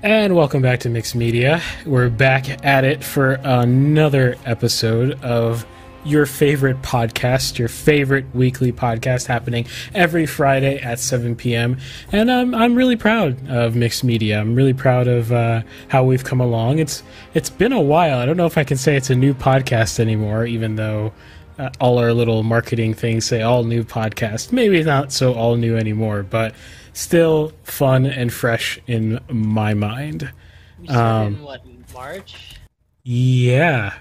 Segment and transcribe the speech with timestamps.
[0.00, 1.60] And welcome back to Mixed Media.
[1.84, 5.66] We're back at it for another episode of
[6.04, 9.66] your favorite podcast, your favorite weekly podcast happening
[9.96, 11.78] every Friday at 7 p.m.
[12.12, 14.40] And um, I'm really proud of Mixed Media.
[14.40, 16.78] I'm really proud of uh, how we've come along.
[16.78, 17.02] It's
[17.34, 18.18] it's been a while.
[18.18, 21.12] I don't know if I can say it's a new podcast anymore, even though
[21.58, 24.52] uh, all our little marketing things say all new podcast.
[24.52, 26.54] Maybe not so all new anymore, but
[26.98, 30.32] still fun and fresh in my mind.
[30.80, 31.62] We started in what
[31.94, 32.56] March?
[33.04, 33.94] Yeah,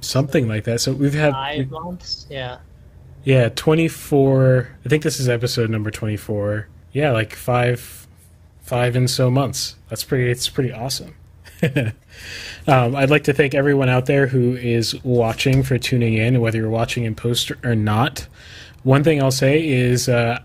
[0.00, 0.80] something like that.
[0.80, 2.26] So we've had Five months.
[2.30, 2.58] Yeah.
[3.24, 6.68] yeah, 24 I think this is episode number 24.
[6.92, 8.06] Yeah, like 5
[8.62, 9.76] 5 and so months.
[9.88, 11.16] That's pretty it's pretty awesome.
[12.68, 16.58] um, I'd like to thank everyone out there who is watching for tuning in, whether
[16.58, 18.28] you're watching in post or not.
[18.84, 20.40] One thing I'll say is uh,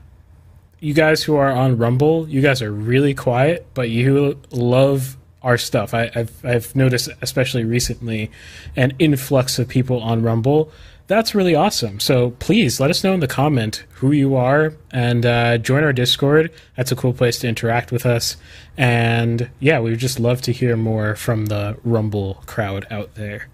[0.84, 5.57] you guys who are on Rumble, you guys are really quiet, but you love our
[5.57, 5.94] stuff.
[5.94, 8.30] I, have I've noticed, especially recently,
[8.76, 10.70] an influx of people on Rumble.
[11.07, 12.02] That's really awesome.
[12.02, 15.94] So please let us know in the comment who you are and uh, join our
[15.94, 16.52] Discord.
[16.76, 18.35] That's a cool place to interact with us.
[18.76, 23.48] And yeah, we would just love to hear more from the Rumble crowd out there.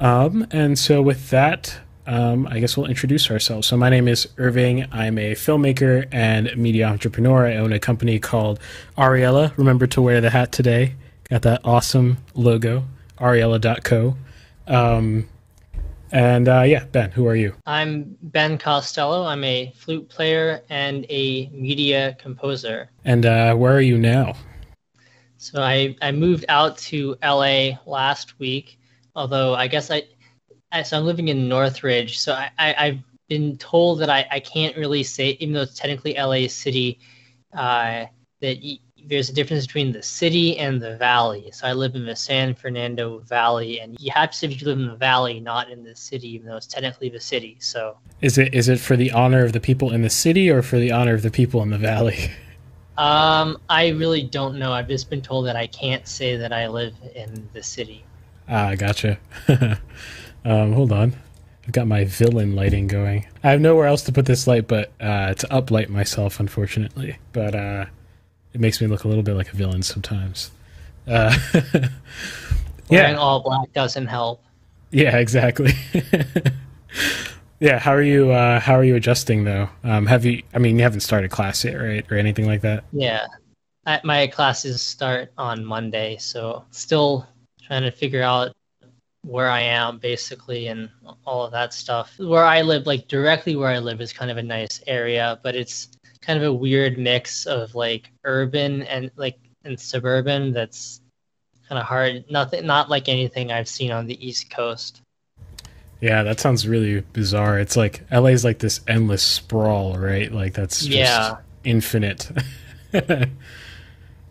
[0.00, 3.68] Um, and so with that, um, I guess we'll introduce ourselves.
[3.68, 4.86] So, my name is Irving.
[4.90, 7.46] I'm a filmmaker and media entrepreneur.
[7.46, 8.58] I own a company called
[8.98, 9.56] Ariella.
[9.56, 10.94] Remember to wear the hat today.
[11.30, 12.84] Got that awesome logo,
[13.18, 14.16] ariella.co.
[14.66, 15.28] Um,
[16.10, 17.54] and uh, yeah, Ben, who are you?
[17.66, 19.24] I'm Ben Costello.
[19.24, 22.90] I'm a flute player and a media composer.
[23.04, 24.34] And uh, where are you now?
[25.38, 28.80] So, I, I moved out to LA last week,
[29.14, 30.02] although I guess I
[30.80, 32.18] so I'm living in Northridge.
[32.18, 35.78] So I, I, have been told that I, I can't really say, even though it's
[35.78, 36.98] technically LA City,
[37.52, 38.06] uh,
[38.40, 41.50] that y- there's a difference between the city and the valley.
[41.52, 44.66] So I live in the San Fernando Valley, and you have to say if you
[44.66, 47.56] live in the valley, not in the city, even though it's technically the city.
[47.60, 50.62] So is it is it for the honor of the people in the city or
[50.62, 52.30] for the honor of the people in the valley?
[52.98, 54.72] Um, I really don't know.
[54.72, 58.04] I've just been told that I can't say that I live in the city.
[58.48, 59.18] Ah, gotcha.
[60.44, 61.14] Um, hold on.
[61.64, 63.26] I've got my villain lighting going.
[63.44, 67.18] I have nowhere else to put this light but uh, to uplight myself, unfortunately.
[67.32, 67.86] But uh,
[68.52, 70.50] it makes me look a little bit like a villain sometimes.
[71.06, 71.36] Uh,
[71.74, 71.88] yeah.
[72.90, 74.42] Wearing all black doesn't help.
[74.90, 75.72] Yeah, exactly.
[77.60, 78.30] yeah, how are you?
[78.30, 79.68] Uh, how are you adjusting though?
[79.84, 80.42] Um, have you?
[80.52, 82.84] I mean, you haven't started class yet, right, or anything like that?
[82.92, 83.26] Yeah,
[83.86, 87.26] I, my classes start on Monday, so still
[87.66, 88.52] trying to figure out
[89.24, 90.90] where I am basically and
[91.24, 92.14] all of that stuff.
[92.18, 95.54] Where I live, like directly where I live, is kind of a nice area, but
[95.54, 95.88] it's
[96.20, 100.52] kind of a weird mix of like urban and like and suburban.
[100.52, 101.00] That's
[101.68, 102.24] kind of hard.
[102.30, 105.02] Nothing, not like anything I've seen on the East Coast.
[106.00, 107.60] Yeah, that sounds really bizarre.
[107.60, 110.32] It's like LA is like this endless sprawl, right?
[110.32, 111.36] Like that's just yeah.
[111.62, 112.28] infinite.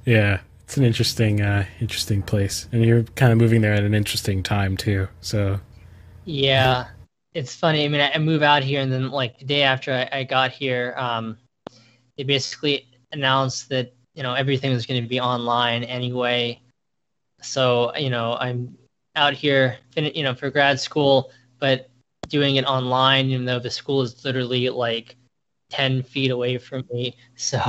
[0.06, 0.40] yeah
[0.72, 2.70] it's an interesting uh, interesting place.
[2.72, 5.60] And you're kind of moving there at an interesting time too so.
[6.24, 6.86] Yeah.
[7.34, 10.08] It's funny i mean i, move out here and then like the day after i,
[10.20, 11.38] I got here um,
[12.18, 16.62] they basically announced that you know everything was going to be online anyway.
[17.42, 18.78] So you know i'm
[19.18, 21.90] out here you know for grad school but
[22.30, 25.18] doing it online even though the school is literally like
[25.70, 27.62] 10 feet away from me so.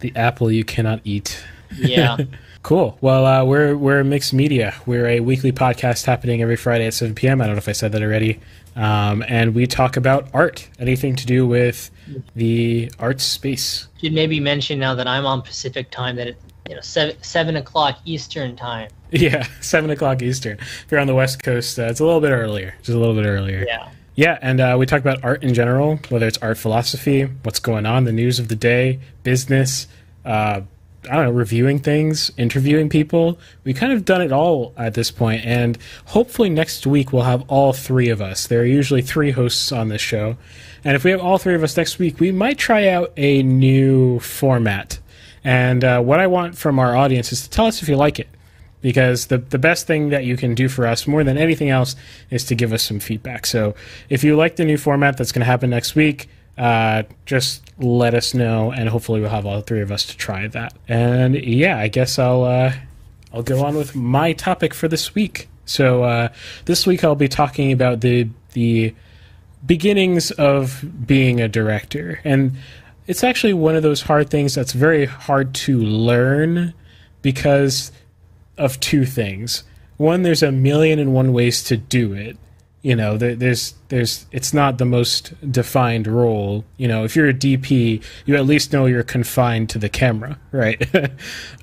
[0.00, 1.42] The apple you cannot eat
[1.76, 2.16] yeah.
[2.62, 2.98] cool.
[3.00, 4.74] Well, uh, we're we're mixed media.
[4.86, 7.40] We're a weekly podcast happening every Friday at 7 p.m.
[7.40, 8.40] I don't know if I said that already.
[8.76, 11.90] Um, and we talk about art, anything to do with
[12.34, 13.88] the art space.
[14.00, 16.36] Should maybe mention now that I'm on Pacific time that it,
[16.68, 18.90] you know seven seven o'clock Eastern time.
[19.10, 20.58] Yeah, seven o'clock Eastern.
[20.58, 22.74] If you're on the West Coast, uh, it's a little bit earlier.
[22.78, 23.64] Just a little bit earlier.
[23.64, 23.88] Yeah.
[24.16, 27.86] Yeah, and uh, we talk about art in general, whether it's art philosophy, what's going
[27.86, 29.86] on, the news of the day, business,
[30.24, 30.62] uh,
[31.10, 33.38] I don't know, reviewing things, interviewing people.
[33.64, 37.44] We kind of done it all at this point, and hopefully next week we'll have
[37.48, 38.46] all three of us.
[38.46, 40.36] There are usually three hosts on this show,
[40.84, 43.42] and if we have all three of us next week, we might try out a
[43.42, 44.98] new format.
[45.42, 48.18] And uh, what I want from our audience is to tell us if you like
[48.18, 48.28] it,
[48.80, 51.96] because the the best thing that you can do for us more than anything else
[52.30, 53.46] is to give us some feedback.
[53.46, 53.74] So
[54.08, 58.14] if you like the new format that's going to happen next week uh, just let
[58.14, 60.74] us know, and hopefully we'll have all three of us to try that.
[60.88, 62.72] And yeah, I guess I'll uh,
[63.32, 65.48] I'll go on with my topic for this week.
[65.64, 66.28] So uh,
[66.66, 68.94] this week I'll be talking about the the
[69.66, 72.56] beginnings of being a director, and
[73.06, 76.72] it's actually one of those hard things that's very hard to learn
[77.22, 77.90] because
[78.56, 79.64] of two things.
[79.96, 82.36] One, there's a million and one ways to do it.
[82.84, 86.66] You know, there, there's there's it's not the most defined role.
[86.76, 90.38] You know, if you're a DP, you at least know you're confined to the camera,
[90.52, 90.86] right?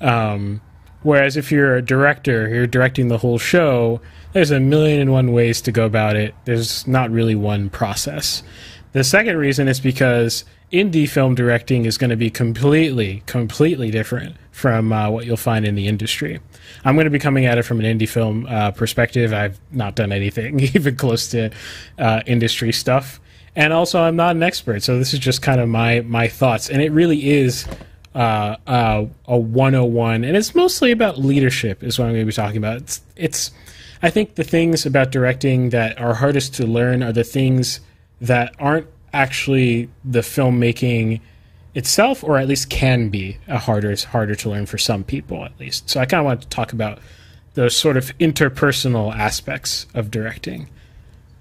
[0.00, 0.60] um,
[1.04, 4.00] whereas if you're a director, you're directing the whole show.
[4.32, 6.34] There's a million and one ways to go about it.
[6.44, 8.42] There's not really one process.
[8.90, 14.34] The second reason is because indie film directing is going to be completely, completely different
[14.52, 16.38] from uh, what you'll find in the industry.
[16.84, 19.32] I'm going to be coming at it from an indie film uh, perspective.
[19.32, 21.50] I've not done anything even close to
[21.98, 23.20] uh, industry stuff,
[23.56, 26.70] and also I'm not an expert, so this is just kind of my my thoughts.
[26.70, 27.66] And it really is
[28.14, 32.32] uh, uh, a 101, and it's mostly about leadership, is what I'm going to be
[32.32, 32.76] talking about.
[32.76, 33.50] It's, it's
[34.02, 37.80] I think the things about directing that are hardest to learn are the things
[38.20, 41.20] that aren't actually the filmmaking
[41.74, 45.58] itself, or at least can be a harder harder to learn for some people at
[45.58, 45.88] least.
[45.88, 46.98] So I kind of want to talk about
[47.54, 50.68] those sort of interpersonal aspects of directing.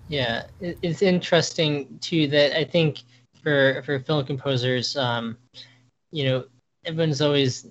[0.10, 3.00] Yeah, it's interesting too that I think
[3.42, 5.38] for for film composers, um,
[6.12, 6.46] you know,
[6.86, 7.68] everyone's always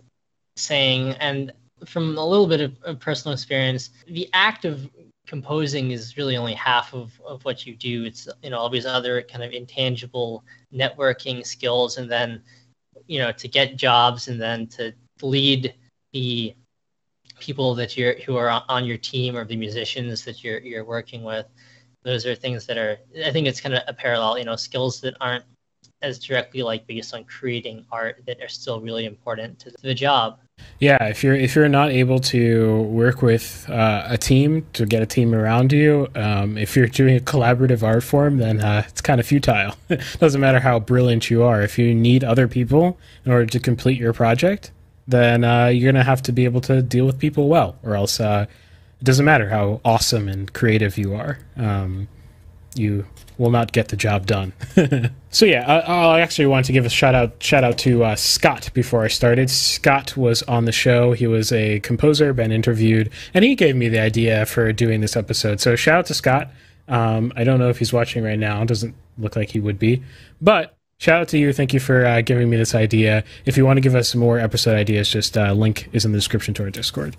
[0.57, 1.53] saying, and
[1.87, 4.89] from a little bit of, of personal experience, the act of
[5.31, 8.05] composing is really only half of, of what you do.
[8.05, 10.45] It's you know all these other kind of intangible
[10.75, 12.43] networking skills, and then
[13.07, 14.93] you know to get jobs, and then to
[15.23, 15.73] lead
[16.13, 16.53] the
[17.39, 21.23] people that you're who are on your team or the musicians that you're you're working
[21.23, 21.47] with.
[22.03, 24.37] Those are things that are I think it's kind of a parallel.
[24.37, 25.45] You know, skills that aren't
[26.03, 30.41] as directly like based on creating art that are still really important to the job.
[30.79, 35.03] Yeah, if you're if you're not able to work with uh, a team to get
[35.03, 39.03] a team around you, um, if you're doing a collaborative art form, then uh, it's
[39.03, 39.75] kind of futile.
[39.91, 41.61] it doesn't matter how brilliant you are.
[41.61, 44.73] If you need other people in order to complete your project,
[45.07, 48.19] then uh, you're gonna have to be able to deal with people well, or else
[48.19, 48.47] uh,
[49.01, 51.39] it doesn't matter how awesome and creative you are.
[51.57, 52.09] Um,
[52.75, 53.07] you
[53.41, 54.53] will not get the job done.
[55.31, 58.15] so yeah, I, I, actually wanted to give a shout out shout out to uh,
[58.15, 59.49] Scott before I started.
[59.49, 61.13] Scott was on the show.
[61.13, 65.17] He was a composer, been interviewed, and he gave me the idea for doing this
[65.17, 65.59] episode.
[65.59, 66.51] So shout out to Scott.
[66.87, 68.61] Um, I don't know if he's watching right now.
[68.61, 70.03] It doesn't look like he would be,
[70.43, 71.55] but shout out to you.
[71.55, 73.25] Thank you for uh, giving me this idea.
[73.47, 76.19] If you want to give us more episode ideas, just uh, link is in the
[76.19, 77.17] description to our Discord.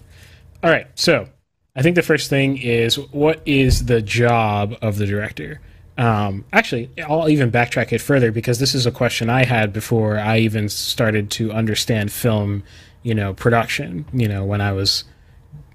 [0.63, 1.27] All right, so
[1.75, 5.61] I think the first thing is what is the job of the director?
[5.97, 10.17] Um, actually, I'll even backtrack it further because this is a question I had before
[10.17, 12.63] I even started to understand film,
[13.03, 14.05] you know, production.
[14.13, 15.03] You know, when I was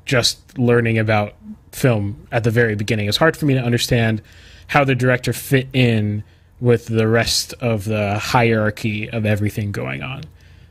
[0.04, 1.34] just learning about
[1.72, 4.22] film at the very beginning, it's hard for me to understand
[4.68, 6.24] how the director fit in
[6.60, 10.22] with the rest of the hierarchy of everything going on.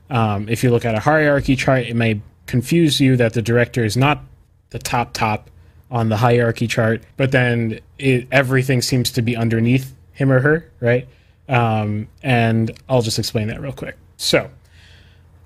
[0.10, 3.84] Um, if you look at a hierarchy chart, it may confuse you that the director
[3.84, 4.24] is not
[4.72, 5.50] the top top
[5.92, 10.72] on the hierarchy chart, but then it, everything seems to be underneath him or her,
[10.80, 11.08] right?
[11.48, 13.98] Um, and I'll just explain that real quick.
[14.18, 14.50] So,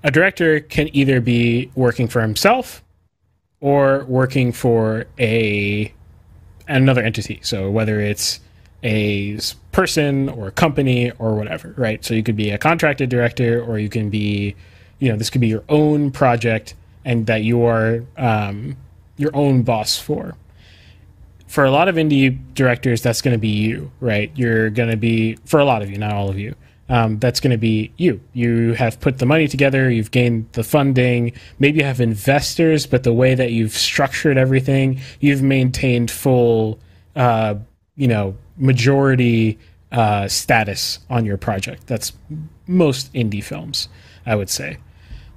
[0.02, 2.82] a director can either be working for himself
[3.60, 5.92] or working for a
[6.68, 7.40] another entity.
[7.42, 8.40] So whether it's
[8.82, 9.38] a
[9.72, 12.02] person or a company or whatever, right?
[12.04, 14.54] So you could be a contracted director, or you can be,
[14.98, 18.76] you know, this could be your own project, and that you are um,
[19.20, 20.34] your own boss for.
[21.46, 24.30] For a lot of indie directors, that's going to be you, right?
[24.34, 26.54] You're going to be, for a lot of you, not all of you,
[26.88, 28.20] um, that's going to be you.
[28.32, 33.02] You have put the money together, you've gained the funding, maybe you have investors, but
[33.02, 36.78] the way that you've structured everything, you've maintained full,
[37.14, 37.56] uh,
[37.96, 39.58] you know, majority
[39.92, 41.86] uh, status on your project.
[41.86, 42.12] That's
[42.66, 43.88] most indie films,
[44.24, 44.78] I would say.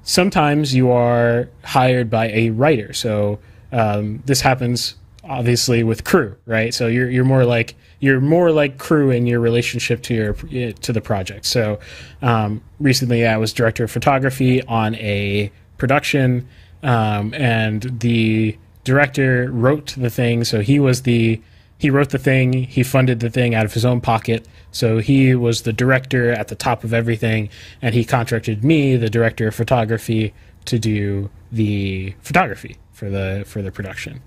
[0.03, 2.93] Sometimes you are hired by a writer.
[2.93, 3.39] So
[3.74, 6.74] um, this happens obviously with crew, right?
[6.74, 10.13] So you're you're more like you're more like crew in your relationship to
[10.50, 11.46] your to the project.
[11.46, 11.80] So
[12.22, 16.48] um, recently, I was director of photography on a production,
[16.84, 20.44] um, and the director wrote the thing.
[20.44, 21.42] So he was the
[21.77, 22.53] he wrote the thing.
[22.53, 24.48] He funded the thing out of his own pocket.
[24.72, 27.50] So he was the director at the top of everything,
[27.82, 30.34] and he contracted me, the director of photography,
[30.65, 34.21] to do the photography for the for the production.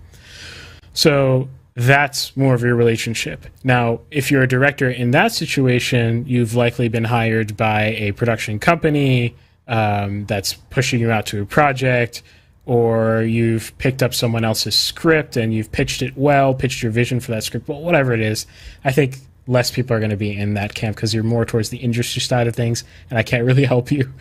[0.93, 3.45] So that's more of your relationship.
[3.63, 8.57] Now, if you're a director in that situation, you've likely been hired by a production
[8.57, 9.35] company
[9.67, 12.23] um, that's pushing you out to a project,
[12.65, 17.19] or you've picked up someone else's script and you've pitched it well, pitched your vision
[17.19, 18.47] for that script, well, whatever it is.
[18.83, 21.69] I think less people are going to be in that camp because you're more towards
[21.69, 24.11] the industry side of things, and I can't really help you.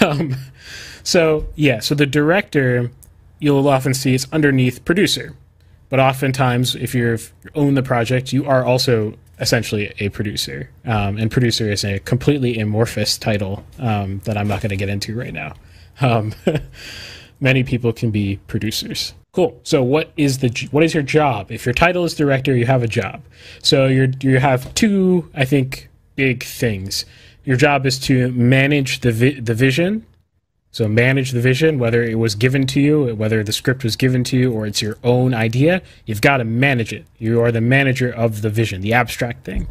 [0.00, 0.34] um,
[1.04, 2.90] so, yeah, so the director
[3.44, 5.36] you'll often see it's underneath producer.
[5.90, 7.18] But oftentimes, if you
[7.54, 10.70] own the project, you are also essentially a producer.
[10.86, 14.88] Um, and producer is a completely amorphous title um, that I'm not going to get
[14.88, 15.54] into right now.
[16.00, 16.32] Um,
[17.40, 19.12] many people can be producers.
[19.32, 19.60] Cool.
[19.62, 21.50] So what is the what is your job?
[21.50, 23.22] If your title is director, you have a job.
[23.62, 27.04] So you you have two, I think, big things.
[27.44, 30.06] Your job is to manage the vi- the vision.
[30.74, 34.24] So manage the vision, whether it was given to you, whether the script was given
[34.24, 35.82] to you, or it's your own idea.
[36.04, 37.06] You've got to manage it.
[37.16, 39.68] You are the manager of the vision, the abstract thing,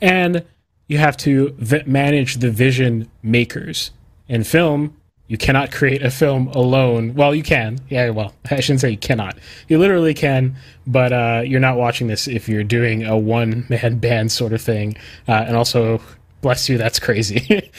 [0.00, 0.44] and
[0.88, 3.92] you have to v- manage the vision makers.
[4.26, 4.96] In film,
[5.28, 7.14] you cannot create a film alone.
[7.14, 7.78] Well, you can.
[7.88, 9.38] Yeah, well, I shouldn't say you cannot.
[9.68, 13.98] You literally can, but uh, you're not watching this if you're doing a one man
[14.00, 14.96] band sort of thing.
[15.28, 16.00] Uh, and also,
[16.44, 17.72] bless you, that's crazy.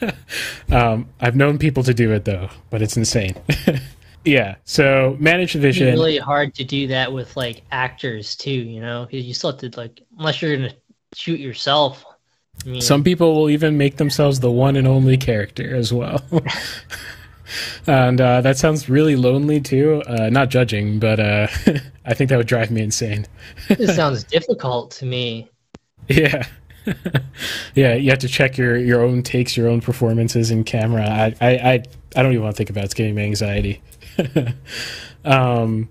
[0.72, 3.34] um, I've known people to do it though, but it's insane.
[4.24, 5.88] yeah, so manage the vision.
[5.88, 9.06] It's really hard to do that with like actors too, you know?
[9.10, 10.74] You still have to, like, unless you're to
[11.14, 12.02] shoot yourself.
[12.80, 16.22] Some people will even make themselves the one and only character as well.
[17.86, 20.02] and uh, that sounds really lonely too.
[20.06, 21.46] Uh, not judging, but uh,
[22.06, 23.26] I think that would drive me insane.
[23.68, 25.50] it sounds difficult to me.
[26.08, 26.46] Yeah.
[27.74, 31.08] yeah, you have to check your, your own takes, your own performances in camera.
[31.08, 31.82] I, I, I,
[32.16, 32.84] I don't even want to think about it.
[32.86, 33.82] It's giving me anxiety.
[35.24, 35.88] um,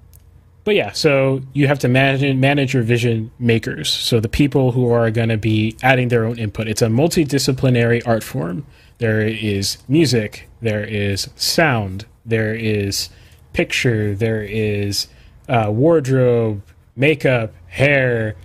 [0.64, 3.90] but yeah, so you have to manage manage your vision makers.
[3.90, 6.68] So the people who are going to be adding their own input.
[6.68, 8.66] It's a multidisciplinary art form.
[9.00, 13.10] There is music, there is sound, there is
[13.54, 15.08] picture, there is
[15.50, 16.62] uh, wardrobe,
[16.96, 18.36] makeup, hair.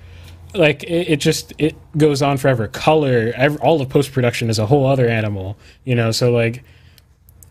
[0.57, 2.69] Like it, it, just it goes on forever.
[2.69, 5.57] Color, every, all of post production is a whole other animal.
[5.85, 6.63] You know, so like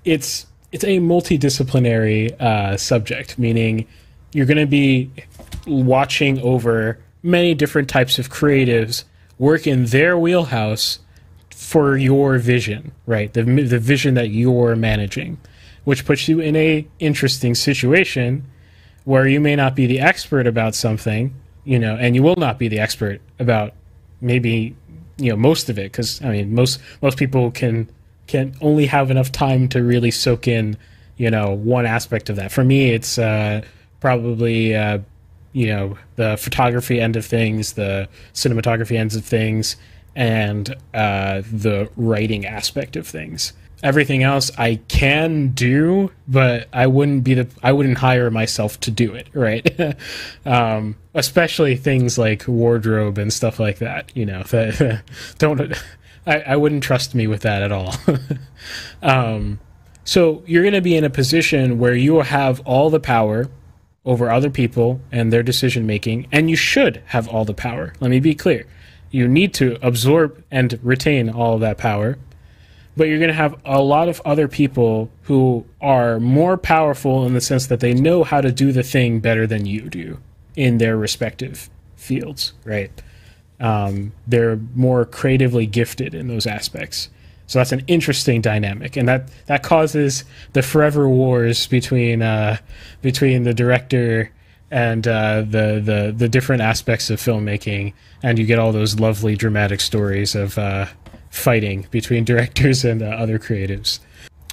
[0.03, 3.87] it's it's a multidisciplinary uh, subject, meaning
[4.33, 5.09] you're going to be
[5.65, 9.03] watching over many different types of creatives
[9.37, 10.99] work in their wheelhouse
[11.49, 13.33] for your vision, right?
[13.33, 15.37] The the vision that you're managing,
[15.83, 18.45] which puts you in a interesting situation
[19.05, 21.33] where you may not be the expert about something,
[21.65, 23.73] you know, and you will not be the expert about
[24.21, 24.75] maybe
[25.17, 27.89] you know most of it because I mean most most people can
[28.27, 30.77] can only have enough time to really soak in
[31.17, 32.51] you know one aspect of that.
[32.51, 33.61] For me, it's uh,
[33.99, 34.99] probably uh,
[35.53, 39.75] you know the photography end of things, the cinematography ends of things,
[40.15, 43.53] and uh, the writing aspect of things.
[43.83, 48.91] Everything else I can do, but I wouldn't be the I wouldn't hire myself to
[48.91, 49.95] do it, right?
[50.45, 54.11] um, especially things like wardrobe and stuff like that.
[54.15, 55.03] You know, that,
[55.37, 55.73] don't
[56.25, 57.93] I, I wouldn't trust me with that at all.
[59.01, 59.59] um,
[60.03, 63.49] so you're going to be in a position where you will have all the power
[64.05, 67.93] over other people and their decision making, and you should have all the power.
[67.99, 68.67] Let me be clear.
[69.09, 72.17] You need to absorb and retain all of that power,
[72.97, 77.33] but you're going to have a lot of other people who are more powerful in
[77.33, 80.17] the sense that they know how to do the thing better than you do
[80.55, 82.91] in their respective fields, right?
[83.59, 87.09] Um, they're more creatively gifted in those aspects.
[87.47, 90.23] So that's an interesting dynamic, and that that causes
[90.53, 92.57] the forever wars between uh,
[93.01, 94.31] between the director
[94.71, 99.35] and uh, the the the different aspects of filmmaking, and you get all those lovely
[99.35, 100.87] dramatic stories of uh,
[101.35, 103.99] fighting between directors and uh, other creatives.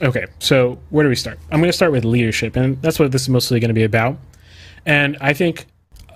[0.01, 1.39] Okay, so where do we start?
[1.51, 3.85] I'm going to start with leadership, and that's what this is mostly going to be
[3.85, 4.17] about.
[4.85, 5.67] And I think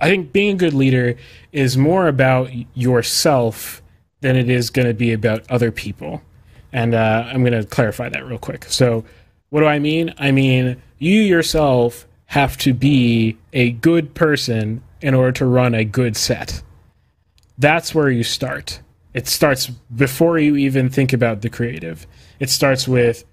[0.00, 1.16] I think being a good leader
[1.52, 3.82] is more about yourself
[4.20, 6.22] than it is going to be about other people.
[6.72, 8.64] And uh, I'm going to clarify that real quick.
[8.64, 9.04] So,
[9.50, 10.12] what do I mean?
[10.18, 15.84] I mean, you yourself have to be a good person in order to run a
[15.84, 16.62] good set.
[17.56, 18.80] That's where you start.
[19.16, 22.06] It starts before you even think about the creative.
[22.38, 23.24] It starts with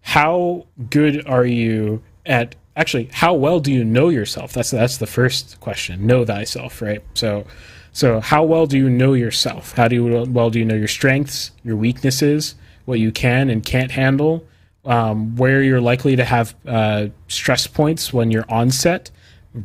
[0.00, 4.52] how good are you at actually how well do you know yourself?
[4.52, 6.06] That's that's the first question.
[6.06, 7.02] Know thyself, right?
[7.14, 7.44] So
[7.90, 9.72] so how well do you know yourself?
[9.72, 13.66] How do you well do you know your strengths, your weaknesses, what you can and
[13.66, 14.46] can't handle,
[14.84, 19.10] um, where you're likely to have uh, stress points when you're on set,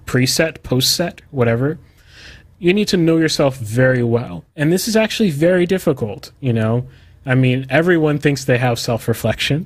[0.06, 1.78] preset, post set, whatever.
[2.64, 4.46] You need to know yourself very well.
[4.56, 6.88] And this is actually very difficult, you know.
[7.26, 9.66] I mean, everyone thinks they have self reflection,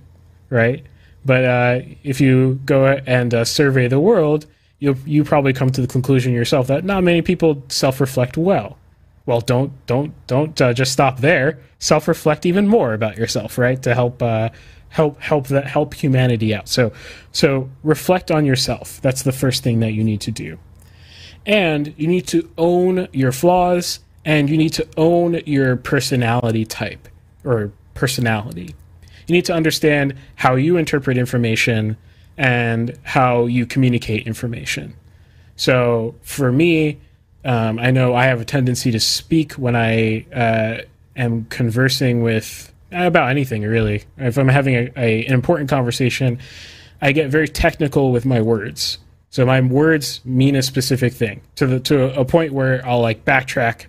[0.49, 0.83] right?
[1.23, 4.47] But uh, if you go and uh, survey the world,
[4.79, 8.79] you you probably come to the conclusion yourself that not many people self reflect well,
[9.27, 11.59] well, don't don't don't uh, just stop there.
[11.77, 13.79] Self reflect even more about yourself, right?
[13.83, 14.49] To help uh,
[14.89, 16.67] help help that help humanity out.
[16.67, 16.91] So
[17.31, 18.99] so reflect on yourself.
[19.01, 20.57] That's the first thing that you need to do.
[21.47, 27.07] And you need to own your flaws and you need to own your personality type
[27.45, 28.75] or personality.
[29.25, 31.97] You need to understand how you interpret information
[32.37, 34.93] and how you communicate information.
[35.55, 36.99] So for me,
[37.45, 40.81] um, I know I have a tendency to speak when I uh,
[41.15, 44.03] am conversing with about anything really.
[44.17, 46.39] If I'm having a, a, an important conversation,
[47.01, 48.97] I get very technical with my words.
[49.29, 53.25] So my words mean a specific thing to the to a point where I'll like
[53.25, 53.87] backtrack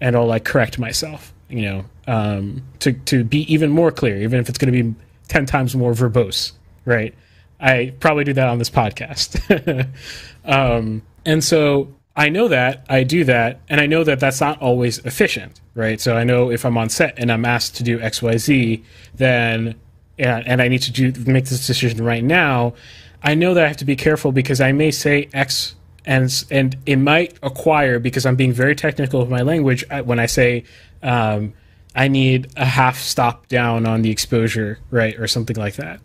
[0.00, 1.32] and I'll like correct myself.
[1.48, 4.94] You know, um, to to be even more clear, even if it's going to be
[5.28, 6.52] ten times more verbose,
[6.84, 7.14] right?
[7.58, 9.88] I probably do that on this podcast.
[10.44, 14.60] um, and so I know that I do that, and I know that that's not
[14.60, 16.00] always efficient, right?
[16.00, 18.84] So I know if I'm on set and I'm asked to do X, Y, Z,
[19.14, 19.74] then
[20.18, 22.74] and, and I need to do make this decision right now.
[23.26, 26.76] I know that I have to be careful because I may say X and and
[26.86, 30.62] it might acquire because I'm being very technical with my language when I say
[31.02, 31.52] um,
[31.92, 35.98] I need a half stop down on the exposure, right, or something like that.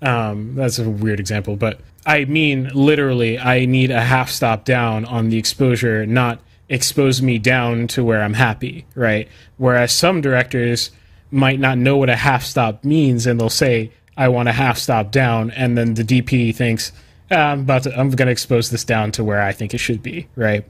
[0.00, 5.06] Um, that's a weird example, but I mean literally, I need a half stop down
[5.06, 9.26] on the exposure, not expose me down to where I'm happy, right?
[9.56, 10.92] Whereas some directors
[11.32, 14.78] might not know what a half stop means, and they'll say, "I want a half
[14.78, 16.92] stop down," and then the DP thinks,
[17.30, 19.78] ah, "I'm about to, I'm going to expose this down to where I think it
[19.78, 20.64] should be," right?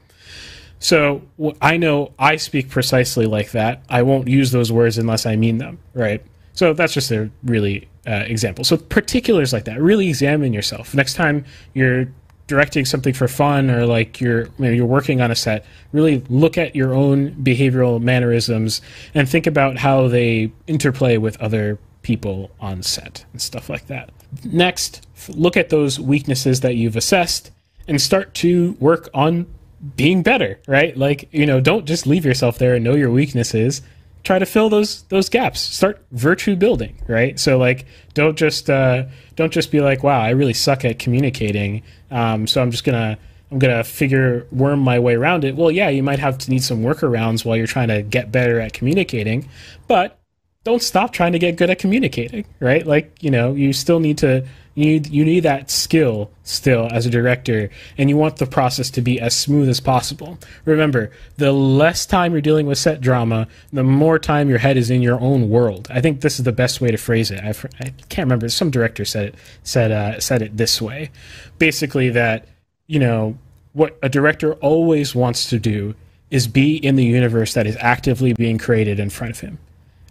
[0.79, 1.21] So
[1.61, 3.81] I know I speak precisely like that.
[3.89, 6.23] I won't use those words unless I mean them, right?
[6.53, 8.63] So that's just a really uh, example.
[8.63, 10.93] So particulars like that, really examine yourself.
[10.93, 12.07] Next time you're
[12.47, 16.57] directing something for fun or like you're maybe you're working on a set, really look
[16.57, 18.81] at your own behavioral mannerisms
[19.13, 24.11] and think about how they interplay with other people on set and stuff like that.
[24.43, 27.49] Next, look at those weaknesses that you've assessed
[27.87, 29.47] and start to work on
[29.95, 30.95] being better, right?
[30.95, 33.81] Like, you know, don't just leave yourself there and know your weaknesses
[34.23, 39.03] try to fill those those gaps start virtue building right so like don't just uh,
[39.35, 43.19] don't just be like wow i really suck at communicating um, so i'm just gonna
[43.51, 46.63] i'm gonna figure worm my way around it well yeah you might have to need
[46.63, 49.47] some workarounds while you're trying to get better at communicating
[49.87, 50.17] but
[50.65, 54.17] don't stop trying to get good at communicating right like you know you still need
[54.17, 58.45] to you need, you need that skill still as a director, and you want the
[58.45, 60.37] process to be as smooth as possible.
[60.65, 64.89] Remember, the less time you're dealing with set drama, the more time your head is
[64.89, 65.87] in your own world.
[65.89, 67.41] I think this is the best way to phrase it.
[67.41, 68.49] I've, I can't remember.
[68.49, 71.09] Some director said it said uh, said it this way,
[71.57, 72.45] basically that
[72.87, 73.37] you know
[73.71, 75.95] what a director always wants to do
[76.31, 79.57] is be in the universe that is actively being created in front of him,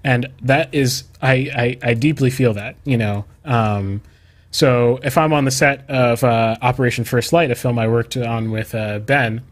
[0.05, 3.25] and that is I I, I deeply feel that you know.
[3.45, 4.03] Um,
[4.51, 8.17] so if I'm on the set of uh, Operation First Light, a film I worked
[8.17, 9.43] on with uh, Ben,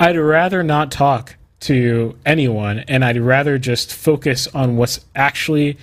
[0.00, 5.78] I'd rather not talk to anyone, and I'd rather just focus on what's actually,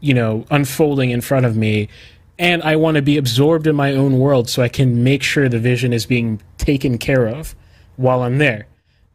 [0.00, 1.88] you know, unfolding in front of me.
[2.36, 5.48] And I want to be absorbed in my own world so I can make sure
[5.48, 7.54] the vision is being taken care of
[7.94, 8.66] while I'm there.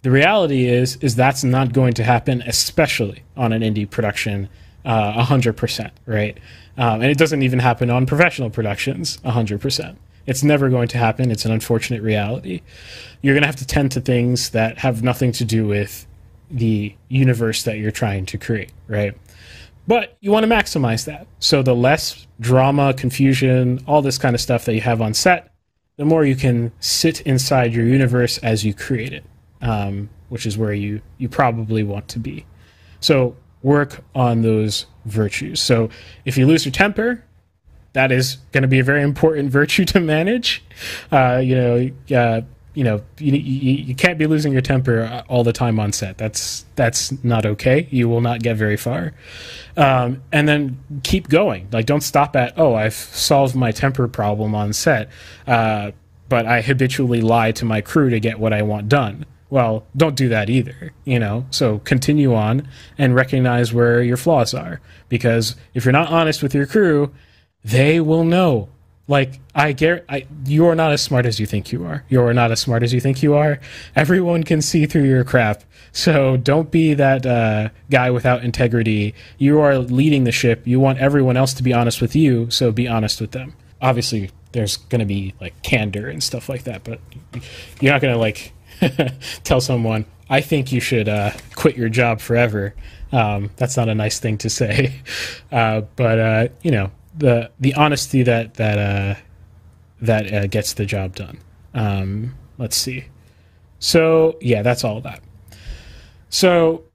[0.05, 4.49] The reality is, is that's not going to happen, especially on an indie production,
[4.85, 6.37] uh, hundred percent, right?
[6.77, 9.95] Um, and it doesn't even happen on professional productions 100%.
[10.27, 11.31] It's never going to happen.
[11.31, 12.61] It's an unfortunate reality.
[13.23, 16.05] You're going to have to tend to things that have nothing to do with
[16.51, 19.17] the universe that you're trying to create, right?
[19.87, 21.25] But you want to maximize that.
[21.39, 25.51] So the less drama, confusion, all this kind of stuff that you have on set,
[25.97, 29.25] the more you can sit inside your universe as you create it,
[29.61, 32.45] um, which is where you, you probably want to be.
[32.99, 35.61] So work on those virtues.
[35.61, 35.89] So
[36.23, 37.23] if you lose your temper,
[37.93, 40.63] that is going to be a very important virtue to manage.
[41.11, 42.41] Uh, you know, uh,
[42.75, 46.17] you know, you, you, you, can't be losing your temper all the time on set.
[46.17, 47.87] That's that's not okay.
[47.89, 49.13] You will not get very far.
[49.77, 51.69] Um, and then keep going.
[51.71, 55.09] Like, don't stop at oh, I've solved my temper problem on set,
[55.47, 55.91] uh,
[56.27, 60.17] but I habitually lie to my crew to get what I want done well, don't
[60.17, 61.45] do that either, you know?
[61.49, 64.81] So continue on and recognize where your flaws are.
[65.07, 67.13] Because if you're not honest with your crew,
[67.63, 68.67] they will know.
[69.07, 72.03] Like, I get, I, you are not as smart as you think you are.
[72.09, 73.61] You are not as smart as you think you are.
[73.95, 75.63] Everyone can see through your crap.
[75.93, 79.15] So don't be that uh, guy without integrity.
[79.37, 80.67] You are leading the ship.
[80.67, 83.53] You want everyone else to be honest with you, so be honest with them.
[83.81, 86.99] Obviously, there's going to be like candor and stuff like that, but
[87.79, 88.51] you're not going to like
[89.43, 92.73] tell someone, I think you should uh, quit your job forever.
[93.11, 95.01] Um, that's not a nice thing to say,
[95.51, 99.19] uh, but uh, you know the the honesty that that uh,
[100.01, 101.39] that uh, gets the job done.
[101.73, 103.05] Um, let's see.
[103.79, 105.21] So yeah, that's all that.
[106.29, 106.85] So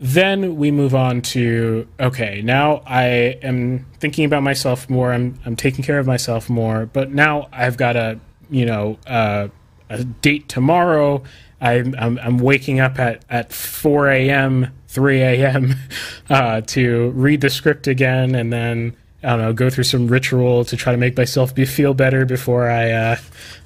[0.00, 3.04] then we move on to okay now i
[3.42, 7.76] am thinking about myself more i'm, I'm taking care of myself more but now i've
[7.76, 9.48] got a you know uh,
[9.90, 11.22] a date tomorrow
[11.60, 15.74] I'm, I'm, I'm waking up at, at 4 a.m 3 a.m
[16.30, 20.64] uh, to read the script again and then i don't know go through some ritual
[20.64, 23.16] to try to make myself be, feel better before i uh,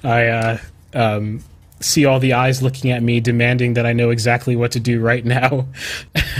[0.03, 0.57] i uh,
[0.93, 1.43] um,
[1.81, 4.99] see all the eyes looking at me demanding that I know exactly what to do
[4.99, 5.67] right now.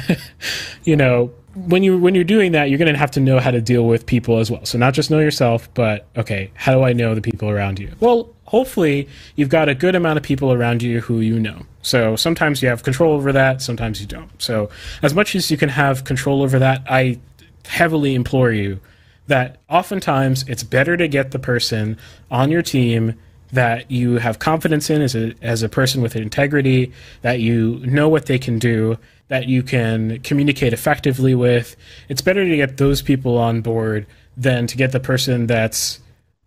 [0.83, 3.51] you know, when you when you're doing that, you're going to have to know how
[3.51, 4.65] to deal with people as well.
[4.65, 7.91] So not just know yourself, but okay, how do I know the people around you?
[7.99, 11.65] Well, hopefully you've got a good amount of people around you who you know.
[11.81, 14.29] So sometimes you have control over that, sometimes you don't.
[14.41, 14.69] So
[15.01, 17.19] as much as you can have control over that, I
[17.67, 18.79] heavily implore you
[19.27, 21.97] that oftentimes it's better to get the person
[22.29, 23.15] on your team
[23.55, 26.91] that you have confidence in as a as a person with integrity,
[27.21, 31.75] that you know what they can do, that you can communicate effectively with.
[32.09, 34.05] It's better to get those people on board
[34.37, 35.99] than to get the person that's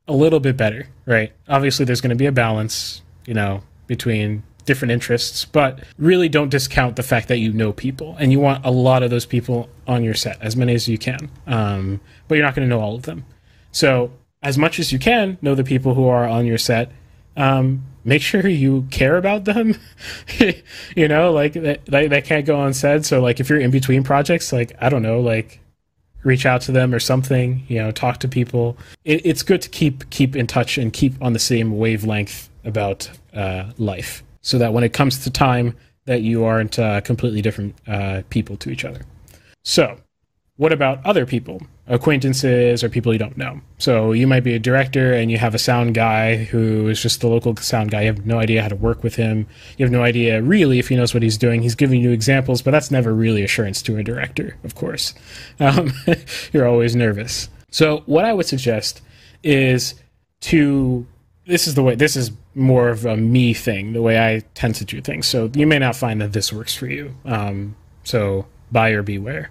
[0.06, 1.32] a little bit better, right?
[1.48, 6.50] Obviously there's going to be a balance, you know, between different interests, but really don't
[6.50, 9.68] discount the fact that you know people and you want a lot of those people
[9.86, 11.30] on your set, as many as you can.
[11.46, 13.24] Um, but you're not going to know all of them.
[13.72, 16.90] So as much as you can know the people who are on your set.
[17.36, 19.76] Um, make sure you care about them.
[20.96, 23.04] You know like that can't go unsaid.
[23.04, 25.60] So like if you're in between projects like i don't know like
[26.24, 28.76] reach out to them or something you know talk to people.
[29.04, 33.10] It, it's good to keep keep in touch and keep on the same wavelength about
[33.34, 34.22] uh, life.
[34.42, 38.56] So that when it comes to time that you aren't uh, completely different uh, people
[38.58, 39.02] to each other.
[39.62, 39.98] So
[40.58, 43.60] what about other people, acquaintances or people you don't know?
[43.78, 47.20] So you might be a director and you have a sound guy who is just
[47.20, 48.02] the local sound guy.
[48.02, 49.46] You have no idea how to work with him.
[49.76, 51.62] You have no idea really if he knows what he's doing.
[51.62, 55.14] He's giving you examples, but that's never really assurance to a director, of course.
[55.60, 55.92] Um,
[56.52, 57.48] you're always nervous.
[57.70, 59.02] So what I would suggest
[59.42, 59.94] is
[60.42, 61.06] to
[61.46, 64.76] this is the way this is more of a me thing, the way I tend
[64.76, 65.26] to do things.
[65.26, 67.14] So you may not find that this works for you.
[67.24, 69.50] Um, so buyer beware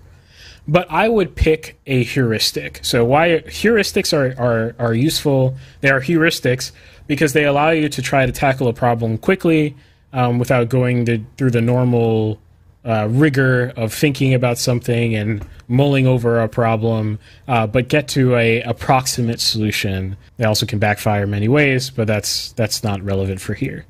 [0.67, 2.79] but I would pick a heuristic.
[2.83, 5.55] So why heuristics are, are, are useful?
[5.81, 6.71] They are heuristics
[7.07, 9.75] because they allow you to try to tackle a problem quickly
[10.13, 12.39] um, without going the, through the normal
[12.85, 18.35] uh, rigor of thinking about something and mulling over a problem, uh, but get to
[18.35, 20.15] a approximate solution.
[20.37, 23.85] They also can backfire many ways, but that's that's not relevant for here.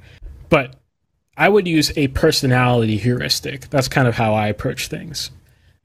[0.50, 0.76] But
[1.38, 3.70] I would use a personality heuristic.
[3.70, 5.30] That's kind of how I approach things.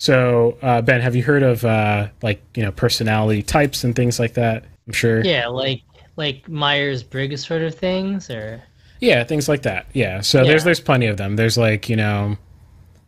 [0.02, 4.18] So, uh, Ben, have you heard of uh, like you know personality types and things
[4.18, 4.64] like that?
[4.88, 5.20] I'm sure.
[5.24, 5.82] Yeah, like
[6.16, 8.60] like Myers Briggs sort of things, or
[8.98, 9.86] yeah, things like that.
[9.92, 10.20] Yeah.
[10.20, 10.48] So yeah.
[10.48, 11.36] there's there's plenty of them.
[11.36, 12.36] There's like you know,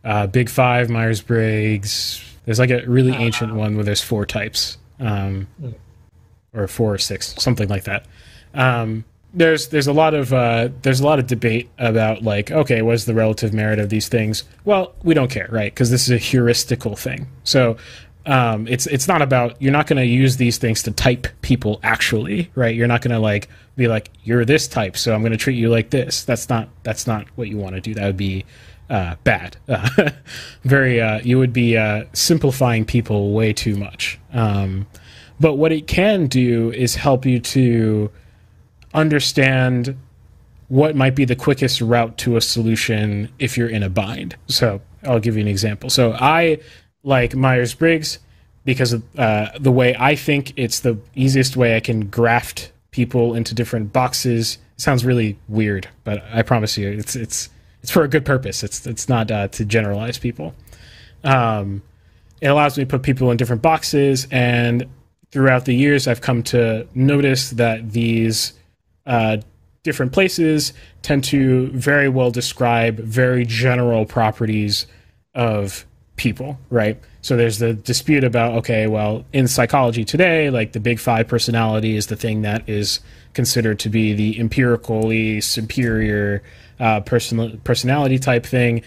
[0.04, 2.22] uh, Big Five, Myers Briggs.
[2.44, 3.58] There's like a really ancient uh-huh.
[3.58, 5.74] one where there's four types, um, mm.
[6.52, 8.06] or four or six, something like that.
[8.54, 12.82] Um, there's there's a lot of uh, there's a lot of debate about like okay
[12.82, 14.44] what's the relative merit of these things?
[14.64, 15.72] Well we don't care right?
[15.72, 17.26] Because this is a heuristical thing.
[17.42, 17.76] So
[18.26, 21.80] um, it's it's not about you're not going to use these things to type people
[21.82, 22.74] actually right?
[22.74, 25.58] You're not going to like be like you're this type so I'm going to treat
[25.58, 26.24] you like this.
[26.24, 27.94] That's not that's not what you want to do.
[27.94, 28.44] That would be
[28.88, 29.56] uh, bad.
[30.62, 34.18] Very uh, you would be uh, simplifying people way too much.
[34.32, 34.86] Um,
[35.40, 38.10] but what it can do is help you to
[38.94, 39.96] understand
[40.68, 44.36] what might be the quickest route to a solution if you're in a bind.
[44.46, 45.90] So I'll give you an example.
[45.90, 46.60] So I
[47.02, 48.18] like Myers Briggs
[48.64, 53.34] because of uh, the way I think it's the easiest way I can graft people
[53.34, 54.58] into different boxes.
[54.76, 57.50] It sounds really weird, but I promise you, it's it's
[57.82, 58.62] it's for a good purpose.
[58.62, 60.54] It's it's not uh, to generalize people.
[61.22, 61.82] Um,
[62.40, 64.86] it allows me to put people in different boxes, and
[65.30, 68.54] throughout the years, I've come to notice that these
[69.06, 69.38] uh,
[69.82, 74.86] different places tend to very well describe very general properties
[75.34, 75.84] of
[76.16, 77.00] people, right?
[77.22, 81.96] So there's the dispute about okay, well, in psychology today, like the big five personality
[81.96, 83.00] is the thing that is
[83.34, 86.42] considered to be the empirically superior
[86.80, 88.82] uh, person personality type thing.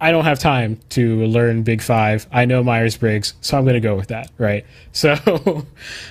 [0.00, 2.26] I don't have time to learn Big Five.
[2.32, 4.64] I know Myers Briggs, so I'm going to go with that, right?
[4.92, 5.66] So,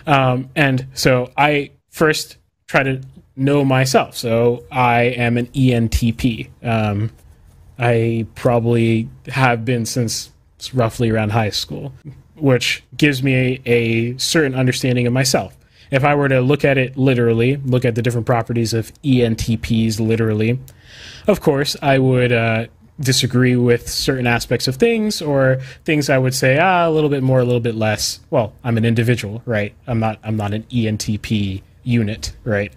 [0.06, 3.02] um, and so I first try to
[3.36, 4.16] know myself.
[4.16, 6.50] So I am an ENTP.
[6.62, 7.12] Um,
[7.80, 10.32] I probably have been since
[10.74, 11.94] roughly around high school,
[12.36, 15.58] which gives me a, a certain understanding of myself.
[15.92, 20.00] If I were to look at it literally, look at the different properties of ENTPs
[20.00, 20.60] literally,
[21.28, 22.68] of course, I would uh,
[23.00, 27.24] disagree with certain aspects of things or things I would say ah, a little bit
[27.24, 28.20] more, a little bit less.
[28.30, 29.74] Well, I'm an individual, right?
[29.88, 32.74] I'm not I'm not an ENTP unit, right?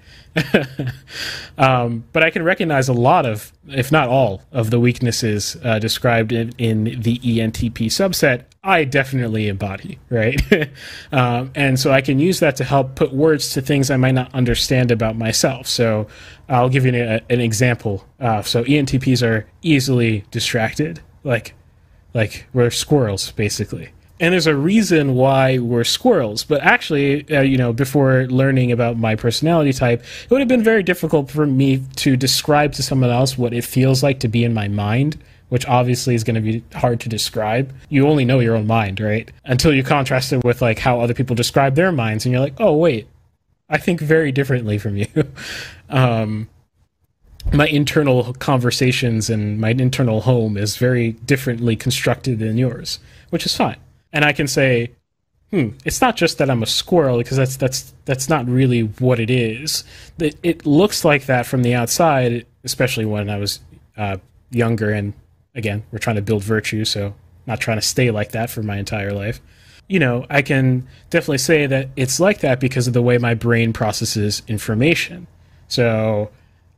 [1.59, 5.79] um, but I can recognize a lot of, if not all, of the weaknesses uh,
[5.79, 8.45] described in, in the ENTP subset.
[8.63, 10.41] I definitely embody, right?
[11.13, 14.15] um, and so I can use that to help put words to things I might
[14.15, 15.67] not understand about myself.
[15.67, 16.09] So
[16.49, 18.07] I'll give you an, an example.
[18.21, 21.55] Uh, so ENTPs are easily distracted, like
[22.15, 26.45] like we're squirrels, basically and there's a reason why we're squirrels.
[26.45, 30.63] But actually, uh, you know, before learning about my personality type, it would have been
[30.63, 34.45] very difficult for me to describe to someone else what it feels like to be
[34.45, 35.23] in my mind.
[35.49, 37.73] Which obviously is going to be hard to describe.
[37.89, 39.31] You only know your own mind, right?
[39.45, 42.57] Until you contrast it with like how other people describe their minds, and you're like,
[42.59, 43.07] oh wait,
[43.69, 45.07] I think very differently from you.
[45.89, 46.49] um,
[47.53, 52.99] my internal conversations and my internal home is very differently constructed than yours,
[53.31, 53.77] which is fine
[54.17, 54.93] and I can say,
[55.51, 59.21] hmm, it's not just that I'm a squirrel because that's that's that's not really what
[59.21, 59.85] it is.
[60.19, 63.61] It, it looks like that from the outside, especially when I was
[63.99, 64.17] uh,
[64.51, 64.91] younger.
[64.91, 65.13] And
[65.55, 67.15] again, we're trying to build virtue, so
[67.47, 69.39] not trying to stay like that for my entire life.
[69.87, 73.35] You know, I can definitely say that it's like that because of the way my
[73.35, 75.27] brain processes information.
[75.69, 76.31] So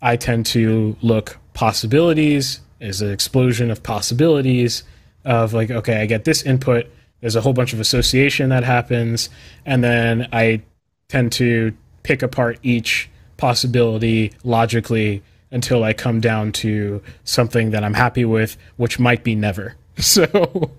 [0.02, 4.82] I tend to look possibilities as an explosion of possibilities
[5.24, 9.28] of like, okay, I get this input there's a whole bunch of association that happens,
[9.66, 10.62] and then I
[11.08, 17.94] tend to pick apart each possibility logically until I come down to something that I'm
[17.94, 19.74] happy with, which might be never.
[20.00, 20.26] So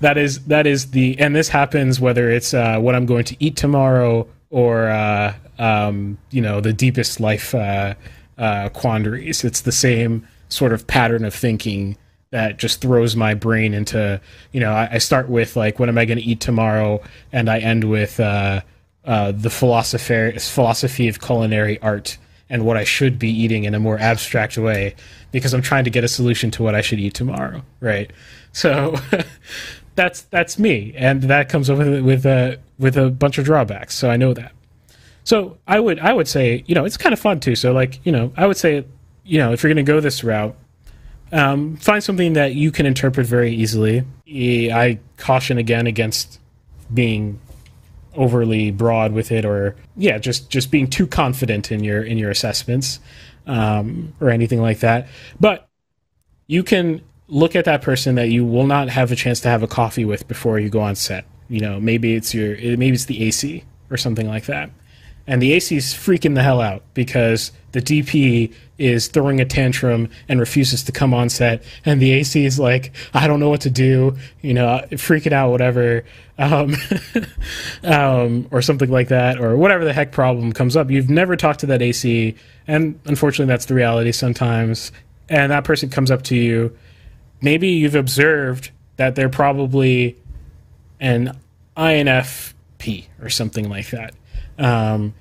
[0.00, 3.36] that is that is the and this happens whether it's uh, what I'm going to
[3.38, 7.94] eat tomorrow or uh, um, you know the deepest life uh,
[8.38, 9.44] uh quandaries.
[9.44, 11.96] It's the same sort of pattern of thinking
[12.30, 14.20] that just throws my brain into
[14.52, 17.48] you know I, I start with like what am I going to eat tomorrow, and
[17.48, 18.62] I end with uh,
[19.04, 23.80] uh, the philosophy philosophy of culinary art and what I should be eating in a
[23.80, 24.94] more abstract way
[25.32, 28.10] because I'm trying to get a solution to what I should eat tomorrow, right?
[28.52, 28.96] So
[29.94, 33.94] that's that's me, and that comes with with a with a bunch of drawbacks.
[33.94, 34.52] So I know that.
[35.24, 37.56] So I would I would say you know it's kind of fun too.
[37.56, 38.84] So like you know I would say
[39.24, 40.56] you know if you're going to go this route,
[41.32, 44.04] um, find something that you can interpret very easily.
[44.28, 46.40] I caution again against
[46.92, 47.40] being
[48.14, 52.30] overly broad with it, or yeah, just just being too confident in your in your
[52.30, 53.00] assessments
[53.46, 55.08] um, or anything like that.
[55.40, 55.68] But
[56.46, 59.62] you can look at that person that you will not have a chance to have
[59.62, 61.24] a coffee with before you go on set.
[61.48, 64.70] You know, maybe it's your maybe it's the AC or something like that
[65.26, 70.08] and the AC is freaking the hell out because the DP is throwing a tantrum
[70.28, 73.62] and refuses to come on set, and the AC is like, I don't know what
[73.62, 76.04] to do, you know, freaking out, whatever,
[76.38, 76.76] um,
[77.82, 80.90] um, or something like that, or whatever the heck problem comes up.
[80.90, 82.34] You've never talked to that AC,
[82.66, 84.92] and unfortunately, that's the reality sometimes.
[85.28, 86.76] And that person comes up to you.
[87.40, 90.16] Maybe you've observed that they're probably
[91.00, 91.36] an
[91.76, 94.14] INFP or something like that
[94.58, 95.14] um,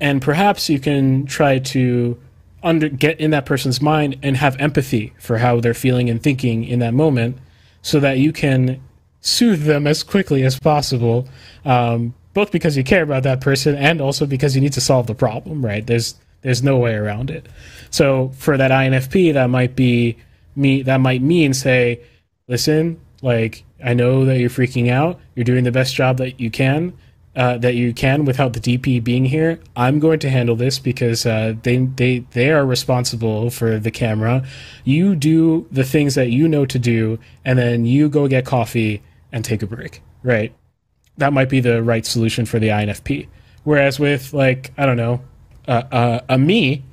[0.00, 2.20] and perhaps you can try to
[2.62, 6.64] under get in that person's mind and have empathy for how they're feeling and thinking
[6.64, 7.38] in that moment,
[7.82, 8.80] so that you can
[9.20, 11.28] soothe them as quickly as possible.
[11.64, 15.06] Um, both because you care about that person and also because you need to solve
[15.06, 15.64] the problem.
[15.64, 15.86] Right?
[15.86, 17.46] There's there's no way around it.
[17.90, 20.16] So for that INFP, that might be
[20.56, 20.82] me.
[20.82, 22.00] That might mean say,
[22.48, 25.20] listen, like I know that you're freaking out.
[25.34, 26.92] You're doing the best job that you can
[27.34, 29.58] uh, that you can without the DP being here.
[29.74, 34.44] I'm going to handle this because uh, they they they are responsible for the camera.
[34.84, 39.02] You do the things that you know to do, and then you go get coffee
[39.32, 40.02] and take a break.
[40.22, 40.52] Right?
[41.18, 43.28] That might be the right solution for the INFP.
[43.64, 45.22] Whereas with like I don't know,
[45.66, 46.84] uh, uh a me,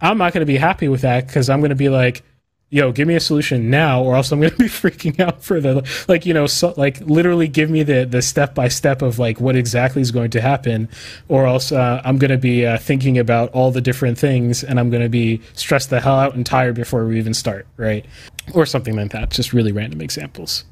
[0.00, 2.22] I'm not going to be happy with that because I'm going to be like
[2.70, 5.60] yo, give me a solution now, or else I'm going to be freaking out for
[5.60, 9.18] the like, you know, so, like literally give me the the step by step of
[9.18, 10.88] like what exactly is going to happen,
[11.28, 14.80] or else uh, I'm going to be uh, thinking about all the different things, and
[14.80, 18.04] I'm going to be stressed the hell out and tired before we even start, right?
[18.52, 19.30] Or something like that.
[19.30, 20.64] Just really random examples.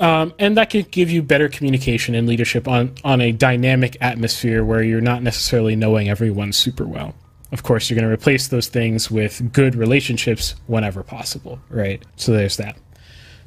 [0.00, 4.64] Um, and that can give you better communication and leadership on, on a dynamic atmosphere
[4.64, 7.14] where you're not necessarily knowing everyone super well.
[7.50, 12.02] Of course, you're going to replace those things with good relationships whenever possible, right?
[12.16, 12.76] So there's that.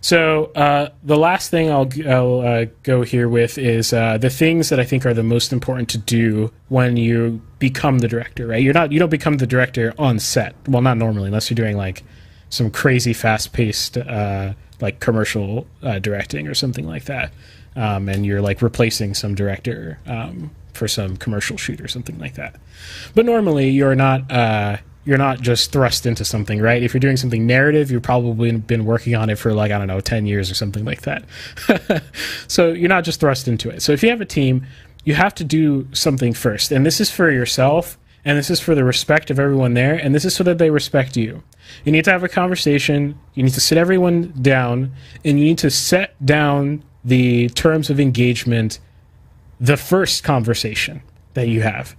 [0.01, 4.69] So uh, the last thing I'll, I'll uh, go here with is uh, the things
[4.69, 8.47] that I think are the most important to do when you become the director.
[8.47, 8.63] Right?
[8.63, 10.55] You're not you don't become the director on set.
[10.67, 12.03] Well, not normally, unless you're doing like
[12.49, 17.31] some crazy fast paced uh, like commercial uh, directing or something like that,
[17.75, 22.35] um, and you're like replacing some director um, for some commercial shoot or something like
[22.35, 22.55] that.
[23.15, 26.83] But normally, you're not uh, you're not just thrust into something, right?
[26.83, 29.87] If you're doing something narrative, you've probably been working on it for like, I don't
[29.87, 31.23] know, 10 years or something like that.
[32.47, 33.81] so you're not just thrust into it.
[33.81, 34.67] So if you have a team,
[35.03, 36.71] you have to do something first.
[36.71, 40.13] And this is for yourself, and this is for the respect of everyone there, and
[40.13, 41.41] this is so that they respect you.
[41.83, 44.91] You need to have a conversation, you need to sit everyone down,
[45.25, 48.79] and you need to set down the terms of engagement
[49.61, 51.01] the first conversation
[51.35, 51.95] that you have.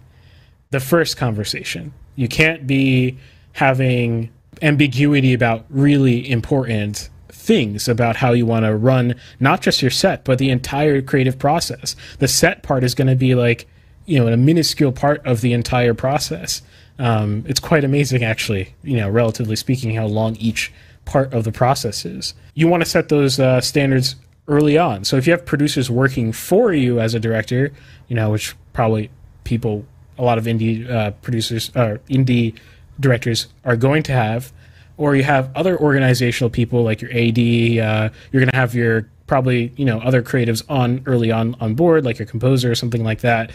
[0.70, 1.94] The first conversation.
[2.16, 3.16] You can't be
[3.52, 9.90] having ambiguity about really important things about how you want to run not just your
[9.90, 11.96] set but the entire creative process.
[12.18, 13.66] The set part is going to be like
[14.06, 16.62] you know a minuscule part of the entire process.
[16.98, 20.72] Um, it's quite amazing actually you know relatively speaking how long each
[21.04, 22.34] part of the process is.
[22.54, 24.16] You want to set those uh, standards
[24.48, 27.72] early on so if you have producers working for you as a director
[28.08, 29.10] you know which probably
[29.44, 29.84] people
[30.18, 32.54] a lot of indie uh, producers or uh, indie
[33.00, 34.52] directors are going to have,
[34.96, 37.38] or you have other organizational people like your AD.
[37.38, 41.74] Uh, you're going to have your probably you know other creatives on early on on
[41.74, 43.50] board, like your composer or something like that.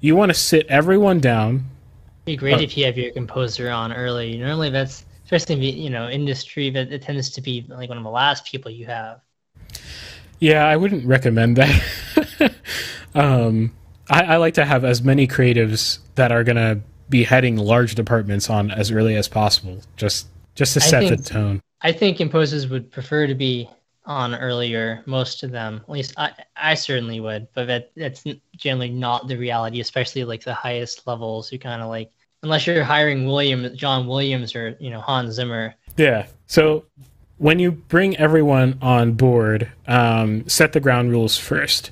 [0.00, 1.64] You want to sit everyone down.
[2.24, 4.36] Be great if you have your composer on early.
[4.36, 8.04] Normally, that's especially in you know industry that it tends to be like one of
[8.04, 9.20] the last people you have.
[10.40, 12.54] Yeah, I wouldn't recommend that.
[13.14, 13.72] um,
[14.08, 17.94] I, I like to have as many creatives that are going to be heading large
[17.94, 21.62] departments on as early as possible, just just to set think, the tone.
[21.82, 23.68] I think composers would prefer to be
[24.06, 25.02] on earlier.
[25.06, 28.24] Most of them, at least I, I certainly would, but that, that's
[28.56, 31.52] generally not the reality, especially like the highest levels.
[31.52, 32.10] You kind of like,
[32.42, 35.74] unless you're hiring William, John Williams, or you know Hans Zimmer.
[35.96, 36.26] Yeah.
[36.46, 36.84] So
[37.40, 41.90] when you bring everyone on board, um, set the ground rules first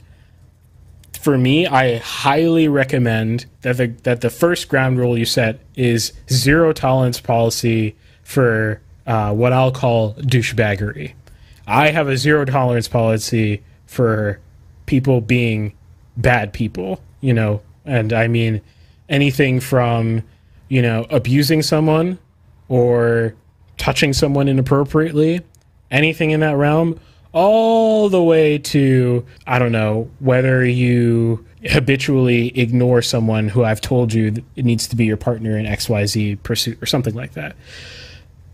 [1.18, 6.12] for me, I highly recommend that the that the first ground rule you set is
[6.30, 11.12] zero tolerance policy for uh, what I'll call douchebaggery.
[11.66, 14.40] I have a zero tolerance policy for
[14.86, 15.74] people being
[16.16, 18.60] bad people, you know, and I mean
[19.08, 20.22] anything from
[20.68, 22.18] you know abusing someone
[22.68, 23.34] or
[23.78, 25.40] touching someone inappropriately,
[25.90, 27.00] anything in that realm
[27.32, 34.12] all the way to I don't know whether you habitually ignore someone who I've told
[34.12, 37.56] you it needs to be your partner in XYZ pursuit or something like that.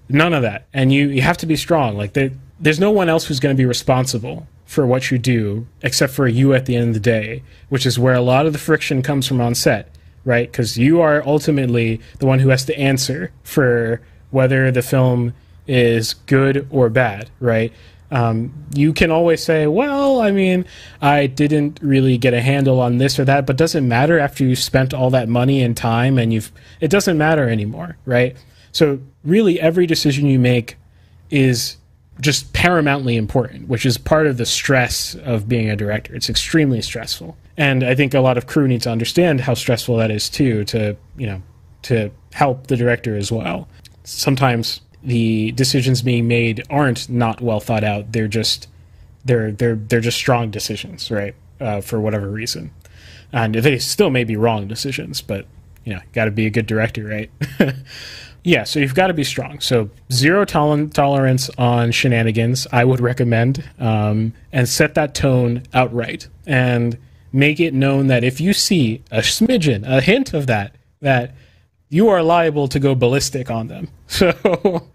[0.08, 0.66] None of that.
[0.72, 1.96] And you, you have to be strong.
[1.96, 5.66] Like there, there's no one else who's going to be responsible for what you do
[5.82, 8.52] except for you at the end of the day, which is where a lot of
[8.52, 10.50] the friction comes from on set, right?
[10.50, 14.00] Because you are ultimately the one who has to answer for
[14.34, 15.32] whether the film
[15.68, 17.72] is good or bad, right?
[18.10, 20.66] Um, you can always say, well, I mean,
[21.00, 24.58] I didn't really get a handle on this or that, but doesn't matter after you've
[24.58, 28.36] spent all that money and time and you've, it doesn't matter anymore, right?
[28.72, 30.76] So really every decision you make
[31.30, 31.76] is
[32.20, 36.14] just paramountly important, which is part of the stress of being a director.
[36.14, 37.36] It's extremely stressful.
[37.56, 40.64] And I think a lot of crew need to understand how stressful that is too,
[40.64, 41.42] to, you know,
[41.82, 43.68] to help the director as well.
[44.04, 48.12] Sometimes the decisions being made aren't not well thought out.
[48.12, 48.68] They're just
[49.24, 51.34] they're they're they're just strong decisions, right?
[51.60, 52.70] Uh, for whatever reason,
[53.32, 55.46] and they still may be wrong decisions, but
[55.84, 57.30] you know, got to be a good director, right?
[58.44, 59.60] yeah, so you've got to be strong.
[59.60, 66.28] So zero tol- tolerance on shenanigans, I would recommend, um, and set that tone outright,
[66.46, 66.98] and
[67.32, 71.34] make it known that if you see a smidgen, a hint of that, that
[71.88, 73.88] you are liable to go ballistic on them.
[74.06, 74.88] So,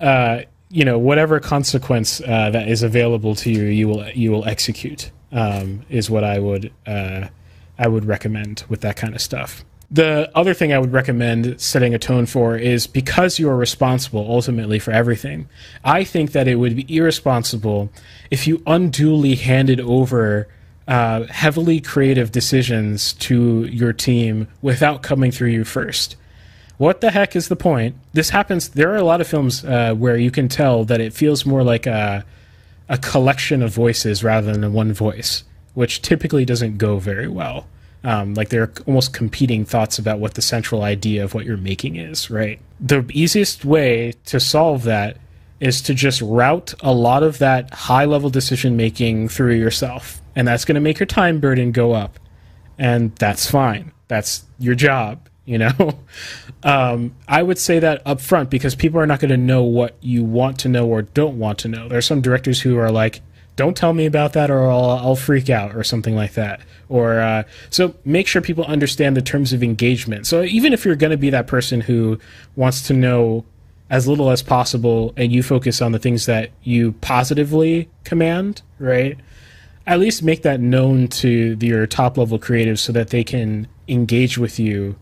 [0.00, 4.44] uh, you know, whatever consequence uh, that is available to you, you will you will
[4.46, 5.12] execute.
[5.30, 7.28] Um, is what I would uh,
[7.78, 9.64] I would recommend with that kind of stuff.
[9.90, 14.26] The other thing I would recommend setting a tone for is because you are responsible
[14.28, 15.48] ultimately for everything.
[15.84, 17.90] I think that it would be irresponsible
[18.30, 20.48] if you unduly handed over
[20.88, 26.16] uh, heavily creative decisions to your team without coming through you first
[26.84, 27.96] what the heck is the point?
[28.12, 28.68] This happens.
[28.68, 31.62] There are a lot of films uh, where you can tell that it feels more
[31.64, 32.26] like a
[32.90, 37.66] a collection of voices rather than one voice, which typically doesn't go very well.
[38.04, 41.96] Um, like they're almost competing thoughts about what the central idea of what you're making
[41.96, 42.60] is, right?
[42.78, 45.16] The easiest way to solve that
[45.60, 50.20] is to just route a lot of that high level decision making through yourself.
[50.36, 52.20] And that's going to make your time burden go up.
[52.76, 53.92] And that's fine.
[54.08, 55.98] That's your job, you know?
[56.62, 59.96] um, I would say that up front because people are not going to know what
[60.00, 61.88] you want to know or don't want to know.
[61.88, 63.20] There are some directors who are like,
[63.56, 66.60] don't tell me about that or I'll, I'll freak out or something like that.
[66.88, 70.26] Or uh, so make sure people understand the terms of engagement.
[70.26, 72.18] So even if you're going to be that person who
[72.56, 73.44] wants to know
[73.90, 79.18] as little as possible and you focus on the things that you positively command, right?
[79.86, 84.38] At least make that known to your top level creatives so that they can engage
[84.38, 84.96] with you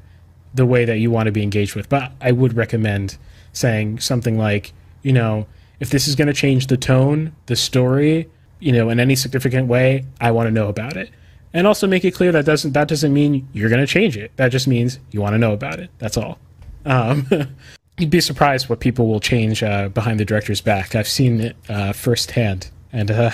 [0.55, 1.89] the way that you want to be engaged with.
[1.89, 3.17] But I would recommend
[3.53, 4.73] saying something like,
[5.03, 5.47] you know,
[5.81, 8.29] if this is going to change the tone, the story,
[8.61, 11.11] you know, in any significant way, I want to know about it.
[11.53, 14.31] And also make it clear that doesn't that doesn't mean you're going to change it.
[14.37, 15.91] That just means you want to know about it.
[15.99, 16.39] That's all.
[16.85, 17.27] Um,
[17.99, 20.95] you'd be surprised what people will change uh, behind the director's back.
[20.95, 23.31] I've seen it uh, firsthand, and uh,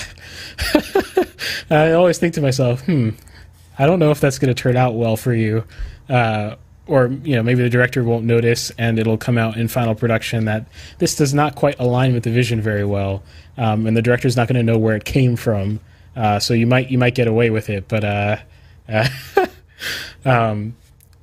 [1.70, 3.10] I always think to myself, "Hmm,
[3.78, 5.64] I don't know if that's going to turn out well for you."
[6.88, 9.94] Uh, or you know maybe the director won't notice and it'll come out in final
[9.94, 10.66] production that
[10.98, 13.22] this does not quite align with the vision very well
[13.56, 15.80] um, and the director's not going to know where it came from
[16.16, 18.36] uh, so you might you might get away with it but uh,
[20.24, 20.74] um,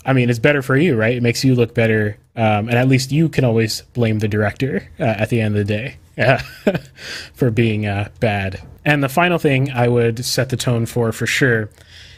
[0.05, 1.18] I mean, it's better for you, right?
[1.18, 4.88] It makes you look better, um, and at least you can always blame the director
[4.99, 5.97] uh, at the end of the day
[7.34, 8.61] for being uh, bad.
[8.86, 11.72] And the final thing I would set the tone for, for sure,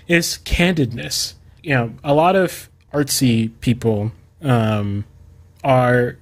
[0.08, 1.36] is candidness.
[1.64, 4.12] You know, a lot of artsy people
[4.42, 5.06] um,
[5.64, 6.18] are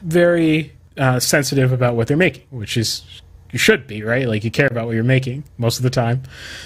[0.00, 3.02] very uh, sensitive about what they're making, which is
[3.52, 4.26] you should be, right?
[4.26, 6.22] Like you care about what you're making most of the time.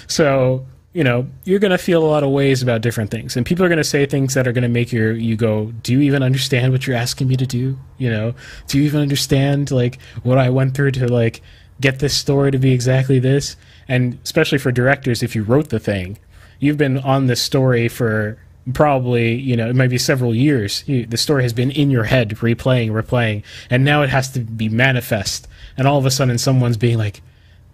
[0.07, 0.65] So
[0.97, 3.37] you know, you're going to feel a lot of ways about different things.
[3.37, 5.71] And people are going to say things that are going to make your you go,
[5.83, 8.33] "Do you even understand what you're asking me to do?" You know,
[8.67, 11.41] "Do you even understand like what I went through to like
[11.79, 13.57] get this story to be exactly this?"
[13.87, 16.17] And especially for directors if you wrote the thing,
[16.59, 18.39] you've been on this story for
[18.73, 22.03] probably you know it might be several years you, the story has been in your
[22.03, 25.47] head replaying replaying and now it has to be manifest
[25.77, 27.21] and all of a sudden someone's being like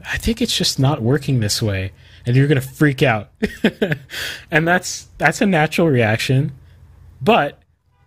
[0.06, 1.92] i think it's just not working this way
[2.26, 3.30] and you're going to freak out.
[4.52, 6.52] and that's that's a natural reaction.
[7.22, 7.60] But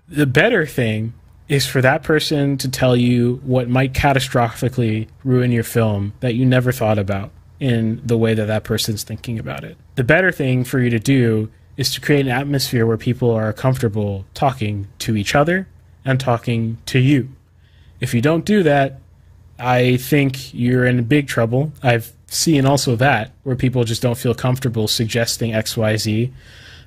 [0.08, 1.14] the better thing
[1.48, 6.44] is for that person to tell you what might catastrophically ruin your film that you
[6.44, 7.30] never thought about
[7.60, 9.76] in the way that that person's thinking about it.
[9.94, 13.52] The better thing for you to do is to create an atmosphere where people are
[13.52, 15.68] comfortable talking to each other
[16.04, 17.28] and talking to you.
[18.00, 19.00] If you don't do that,
[19.58, 21.72] I think you're in big trouble.
[21.82, 26.32] I've seen also that where people just don't feel comfortable suggesting X, Y, Z.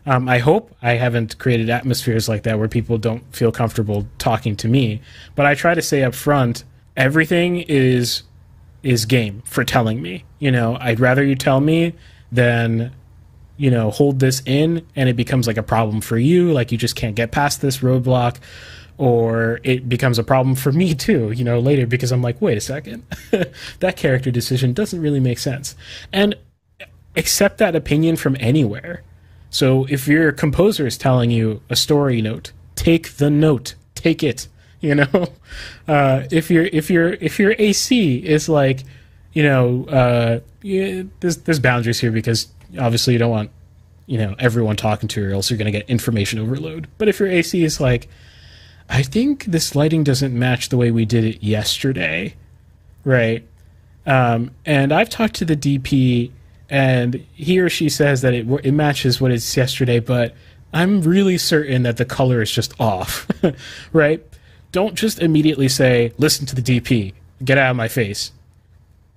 [0.05, 4.55] Um, I hope I haven't created atmospheres like that where people don't feel comfortable talking
[4.57, 5.01] to me.
[5.35, 6.63] But I try to say up front,
[6.95, 8.23] everything is
[8.81, 10.23] is game for telling me.
[10.39, 11.93] You know, I'd rather you tell me
[12.31, 12.93] than
[13.59, 16.51] you know hold this in and it becomes like a problem for you.
[16.51, 18.37] Like you just can't get past this roadblock
[18.97, 22.57] or it becomes a problem for me too, you know, later because I'm like, wait
[22.57, 23.03] a second,
[23.79, 25.75] that character decision doesn't really make sense.
[26.11, 26.35] And
[27.15, 29.03] accept that opinion from anywhere.
[29.49, 34.47] So if your composer is telling you a story note, take the note, take it.
[34.81, 35.27] You know,
[35.89, 38.85] uh, if your if your if your AC is like,
[39.33, 42.47] you know, uh, yeah, there's there's boundaries here because
[42.77, 43.51] obviously you don't want,
[44.05, 46.87] you know, everyone talking to you, or else you're going to get information overload.
[46.97, 48.07] But if your AC is like,
[48.89, 52.35] I think this lighting doesn't match the way we did it yesterday,
[53.03, 53.47] right?
[54.05, 56.31] Um, and I've talked to the DP,
[56.69, 60.33] and he or she says that it it matches what it's yesterday, but
[60.73, 63.27] I'm really certain that the color is just off,
[63.93, 64.25] right?
[64.71, 67.13] Don't just immediately say, "Listen to the DP,
[67.43, 68.31] get out of my face."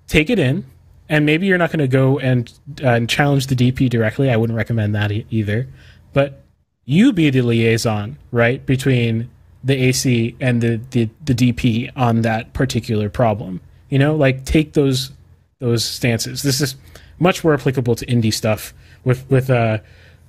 [0.07, 0.65] Take it in,
[1.13, 2.51] and maybe you're not going to go and
[2.83, 4.31] uh, and challenge the DP directly.
[4.31, 5.67] I wouldn't recommend that e- either,
[6.11, 6.41] but
[6.85, 9.29] you be the liaison, right, between
[9.63, 13.61] the AC and the, the, the DP on that particular problem.
[13.89, 15.11] You know, like take those
[15.59, 16.41] those stances.
[16.41, 16.75] This is
[17.19, 18.73] much more applicable to indie stuff.
[19.03, 19.77] With with uh,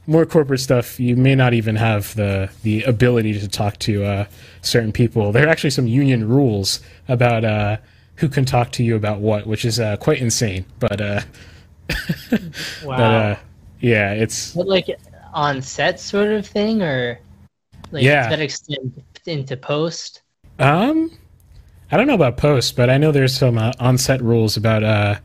[0.07, 4.25] more corporate stuff, you may not even have the the ability to talk to uh,
[4.61, 5.33] certain people.
[5.33, 7.79] There are actually some union rules about uh,
[8.17, 10.65] who can talk to you about what, which is uh, quite insane.
[10.79, 11.21] But uh,
[12.85, 13.37] wow, but, uh,
[13.81, 14.89] yeah, it's but like
[15.33, 17.19] on set sort of thing, or
[17.91, 20.23] like yeah, that extend into post?
[20.59, 21.11] Um,
[21.91, 25.17] I don't know about post, but I know there's some uh, on-set rules about uh,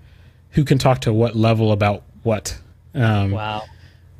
[0.51, 2.57] who can talk to what level about what.
[2.93, 3.63] Um, wow.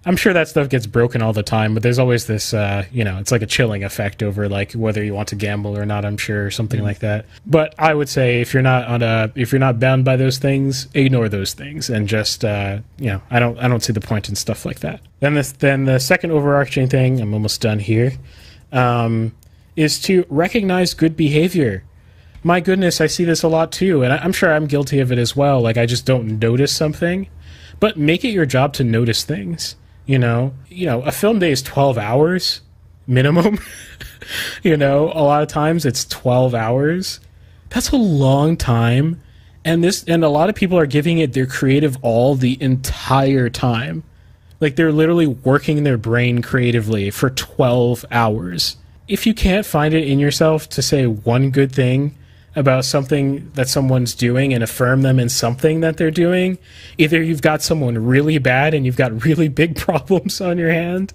[0.05, 3.03] I'm sure that stuff gets broken all the time, but there's always this, uh, you
[3.03, 6.05] know, it's like a chilling effect over like whether you want to gamble or not.
[6.05, 6.87] I'm sure, or something mm-hmm.
[6.87, 7.25] like that.
[7.45, 10.37] But I would say if you're not on a, if you're not bound by those
[10.37, 14.01] things, ignore those things and just, uh, you know, I don't, I don't see the
[14.01, 15.01] point in stuff like that.
[15.19, 18.13] Then this, then the second overarching thing, I'm almost done here,
[18.71, 19.35] um,
[19.75, 21.83] is to recognize good behavior.
[22.41, 25.17] My goodness, I see this a lot too, and I'm sure I'm guilty of it
[25.17, 25.59] as well.
[25.59, 27.27] Like I just don't notice something,
[27.81, 29.75] but make it your job to notice things
[30.09, 32.61] you know, you know, a film day is twelve hours
[33.05, 33.59] minimum.
[34.63, 37.19] you know, a lot of times it's twelve hours.
[37.69, 39.21] That's a long time,
[39.63, 43.51] and this and a lot of people are giving it their creative all the entire
[43.51, 44.01] time.
[44.59, 48.77] Like they're literally working their brain creatively for 12 hours.
[49.07, 52.17] If you can't find it in yourself to say one good thing
[52.55, 56.57] about something that someone's doing and affirm them in something that they're doing,
[56.97, 61.13] either you've got someone really bad and you've got really big problems on your hand,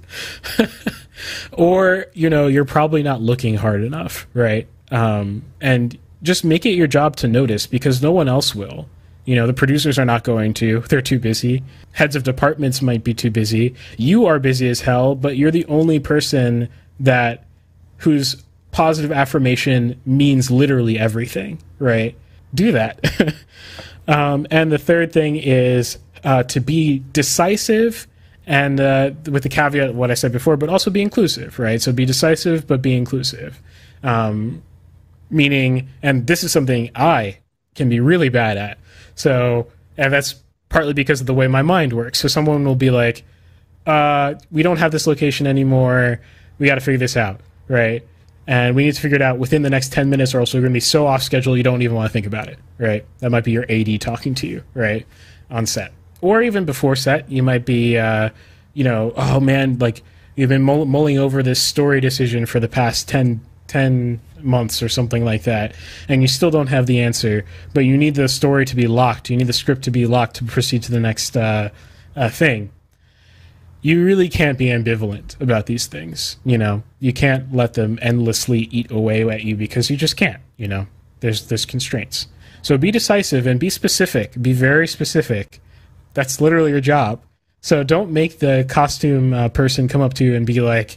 [1.53, 4.67] or you know you're probably not looking hard enough, right?
[4.91, 8.89] Um, and just make it your job to notice because no one else will.
[9.25, 10.81] You know, the producers are not going to.
[10.81, 11.63] They're too busy.
[11.93, 13.75] Heads of departments might be too busy.
[13.97, 16.69] You are busy as hell, but you're the only person
[17.01, 17.45] that
[17.99, 18.44] who's
[18.75, 22.19] positive affirmation means literally everything, right?
[22.53, 22.99] Do that.
[24.09, 28.09] um, and the third thing is uh, to be decisive
[28.49, 31.81] and uh, with the caveat of what I said before, but also be inclusive, right?
[31.81, 33.63] So be decisive, but be inclusive.
[34.03, 34.61] Um,
[35.31, 37.39] meaning, and this is something I
[37.77, 38.79] can be really bad at.
[39.15, 40.35] So, and that's
[40.69, 42.19] partly because of the way my mind works.
[42.19, 43.23] So someone will be like,
[43.87, 46.21] uh, we don't have this location anymore.
[46.59, 48.03] We got to figure this out, right?
[48.47, 50.61] And we need to figure it out within the next 10 minutes or else we're
[50.61, 53.05] going to be so off schedule you don't even want to think about it right?
[53.21, 55.07] That might be your AD talking to you right
[55.51, 55.93] on set.
[56.21, 58.31] Or even before set you might be uh,
[58.73, 60.03] you know oh man like
[60.35, 65.25] you've been mulling over this story decision for the past 10 10 months or something
[65.25, 65.75] like that
[66.09, 69.31] and you still don't have the answer but you need the story to be locked.
[69.31, 71.71] You need the script to be locked to proceed to the next uh,
[72.17, 72.71] uh, thing
[73.85, 76.39] you really can't be ambivalent about these things.
[76.43, 80.41] You know, you can't let them endlessly eat away at you because you just can't.
[80.57, 80.87] You know,
[81.21, 82.27] there's there's constraints.
[82.63, 84.41] So be decisive and be specific.
[84.41, 85.61] Be very specific.
[86.15, 87.21] That's literally your job.
[87.61, 90.97] So don't make the costume uh, person come up to you and be like,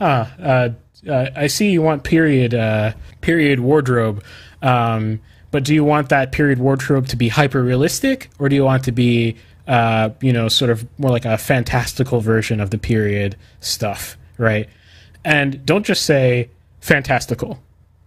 [0.00, 0.68] "Ah, uh,
[1.06, 4.24] uh, I see you want period uh, period wardrobe."
[4.62, 5.20] Um,
[5.50, 8.84] but do you want that period wardrobe to be hyper realistic, or do you want
[8.84, 9.36] to be
[9.66, 14.68] uh, you know, sort of more like a fantastical version of the period stuff, right?
[15.24, 16.50] And don't just say
[16.80, 17.60] fantastical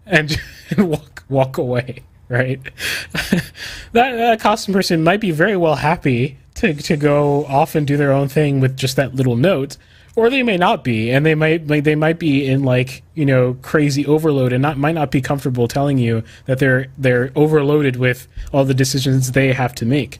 [0.05, 0.39] and,
[0.69, 2.61] and walk walk away, right?
[3.13, 3.51] that,
[3.93, 8.11] that costume person might be very well happy to to go off and do their
[8.11, 9.77] own thing with just that little note,
[10.15, 13.25] or they may not be, and they might like, they might be in like you
[13.25, 17.95] know crazy overload and not might not be comfortable telling you that they're they're overloaded
[17.95, 20.19] with all the decisions they have to make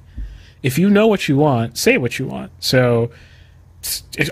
[0.66, 2.52] if you know what you want, say what you want.
[2.60, 3.12] So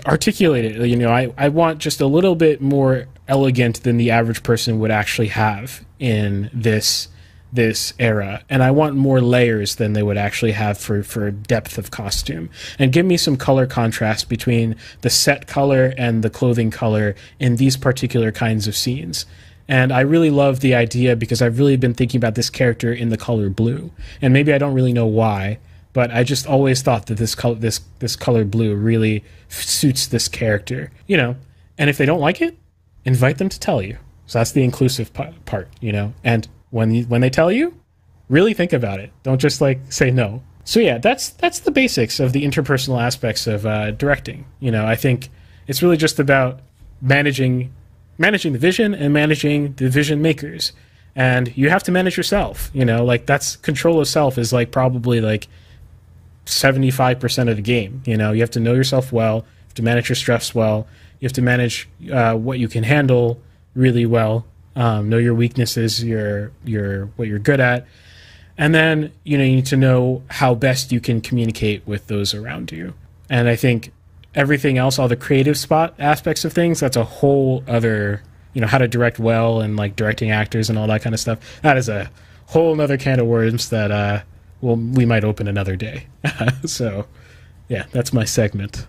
[0.04, 0.84] articulate it.
[0.88, 4.80] You know, I, I want just a little bit more elegant than the average person
[4.80, 7.08] would actually have in this
[7.52, 11.78] this era and i want more layers than they would actually have for for depth
[11.78, 16.68] of costume and give me some color contrast between the set color and the clothing
[16.68, 19.24] color in these particular kinds of scenes
[19.68, 23.08] and I really love the idea because I've really been thinking about this character in
[23.08, 23.90] the color blue.
[24.20, 25.58] And maybe I don't really know why,
[25.94, 30.28] but I just always thought that this color this this color blue really suits this
[30.28, 31.36] character, you know.
[31.78, 32.58] And if they don't like it,
[33.06, 33.96] invite them to tell you.
[34.26, 36.12] So that's the inclusive part, you know.
[36.22, 37.74] And when you, when they tell you,
[38.28, 39.12] really think about it.
[39.22, 40.42] Don't just like say no.
[40.64, 44.46] So yeah, that's that's the basics of the interpersonal aspects of uh, directing.
[44.60, 45.28] You know, I think
[45.66, 46.60] it's really just about
[47.00, 47.72] managing
[48.18, 50.72] managing the vision and managing the vision makers.
[51.16, 52.70] And you have to manage yourself.
[52.74, 55.46] You know, like that's control of self is like probably like
[56.46, 58.02] 75% of the game.
[58.04, 60.86] You know, you have to know yourself well, you have to manage your stress well,
[61.20, 63.40] you have to manage uh, what you can handle
[63.74, 64.44] really well,
[64.76, 67.86] um, know your weaknesses, your your what you're good at,
[68.58, 72.34] and then you know you need to know how best you can communicate with those
[72.34, 72.94] around you.
[73.30, 73.92] And I think
[74.34, 78.22] everything else, all the creative spot aspects of things, that's a whole other
[78.52, 81.20] you know how to direct well and like directing actors and all that kind of
[81.20, 81.38] stuff.
[81.62, 82.10] That is a
[82.46, 84.22] whole other can of worms that uh,
[84.64, 86.06] well, we might open another day.
[86.64, 87.06] so,
[87.68, 88.86] yeah, that's my segment.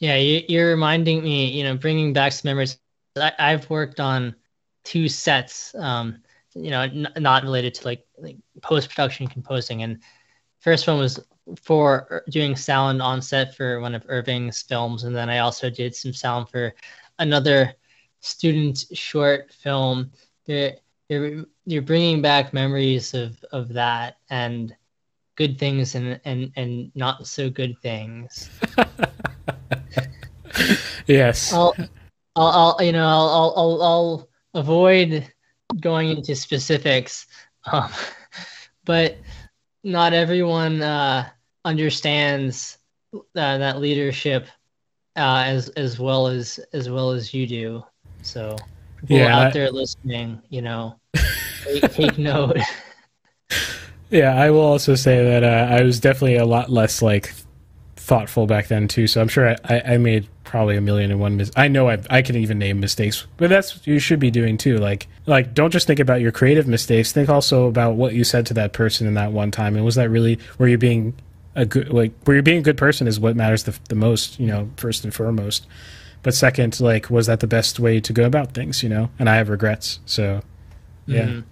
[0.00, 2.78] Yeah, you, are reminding me, you know, bringing back some memories.
[3.16, 4.34] I, have worked on
[4.82, 6.18] two sets, um,
[6.56, 9.84] you know, n- not related to like, like post production composing.
[9.84, 10.00] And
[10.58, 11.20] first one was
[11.62, 15.94] for doing sound on set for one of Irving's films, and then I also did
[15.94, 16.74] some sound for
[17.20, 17.72] another
[18.18, 20.10] student short film.
[20.46, 20.72] You're,
[21.08, 24.74] you're, you're bringing back memories of, of that and
[25.36, 28.48] good things and, and, and not so good things.
[31.06, 31.52] yes.
[31.52, 31.74] I'll,
[32.36, 35.28] I'll, I'll, you know, I'll, I'll, I'll, avoid
[35.80, 37.26] going into specifics,
[37.72, 37.90] um,
[38.84, 39.18] but
[39.82, 41.28] not everyone uh,
[41.64, 42.78] understands
[43.14, 43.18] uh,
[43.58, 44.46] that leadership
[45.16, 47.82] uh, as as well as as well as you do.
[48.22, 48.56] So
[49.00, 51.00] people Yeah, out I- there listening, you know,
[51.64, 52.58] take, take note.
[54.10, 57.34] Yeah, I will also say that uh, I was definitely a lot less like
[57.96, 59.06] thoughtful back then too.
[59.06, 61.36] So I'm sure I, I, I made probably a million and one.
[61.36, 64.30] Mis- I know I, I can even name mistakes, but that's what you should be
[64.30, 64.78] doing too.
[64.78, 67.12] Like like don't just think about your creative mistakes.
[67.12, 69.74] Think also about what you said to that person in that one time.
[69.74, 71.14] And was that really were you being
[71.56, 74.38] a good like were you being a good person is what matters the, the most.
[74.38, 75.66] You know, first and foremost.
[76.22, 78.82] But second, like was that the best way to go about things?
[78.82, 79.98] You know, and I have regrets.
[80.06, 80.42] So
[81.06, 81.26] yeah.
[81.26, 81.44] Mhm.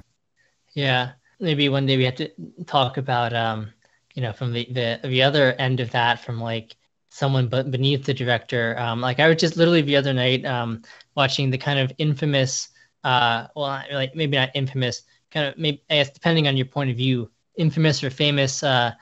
[0.74, 1.12] Yeah.
[1.42, 2.30] Maybe one day we have to
[2.66, 3.72] talk about um,
[4.14, 6.76] you know, from the the, the other end of that from like
[7.10, 8.78] someone but beneath the director.
[8.78, 10.82] Um, like I was just literally the other night um
[11.14, 12.70] watching the kind of infamous
[13.04, 16.90] uh well really maybe not infamous, kind of maybe I guess depending on your point
[16.90, 18.92] of view, infamous or famous uh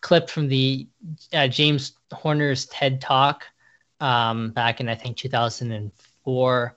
[0.00, 0.88] clip from the
[1.32, 3.44] uh, James Horner's TED Talk
[4.00, 6.76] um, back in I think 2004,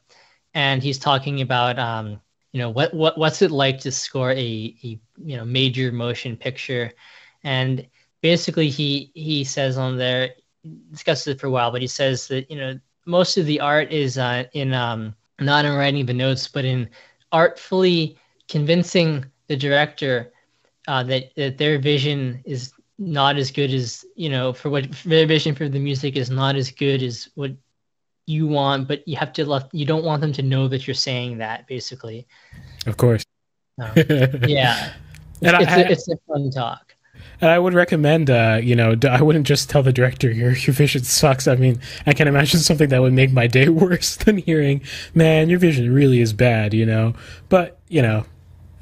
[0.53, 2.19] and he's talking about um,
[2.53, 6.37] you know what what what's it like to score a, a you know major motion
[6.37, 6.91] picture,
[7.43, 7.85] and
[8.21, 10.29] basically he he says on there
[10.91, 13.91] discusses it for a while, but he says that you know most of the art
[13.91, 16.89] is uh, in um, not in writing the notes, but in
[17.31, 20.31] artfully convincing the director
[20.87, 25.25] uh, that that their vision is not as good as you know for what their
[25.25, 27.51] vision for the music is not as good as what
[28.25, 30.93] you want, but you have to let you don't want them to know that you're
[30.95, 32.27] saying that basically.
[32.85, 33.23] Of course.
[33.81, 33.91] Um,
[34.45, 34.93] yeah,
[35.41, 36.95] And it's, I- a, it's a fun talk.
[37.41, 40.73] And I would recommend, uh, you know, I wouldn't just tell the director your your
[40.73, 41.47] vision sucks.
[41.47, 44.81] I mean, I can imagine something that would make my day worse than hearing,
[45.13, 47.13] "Man, your vision really is bad," you know.
[47.49, 48.25] But you know,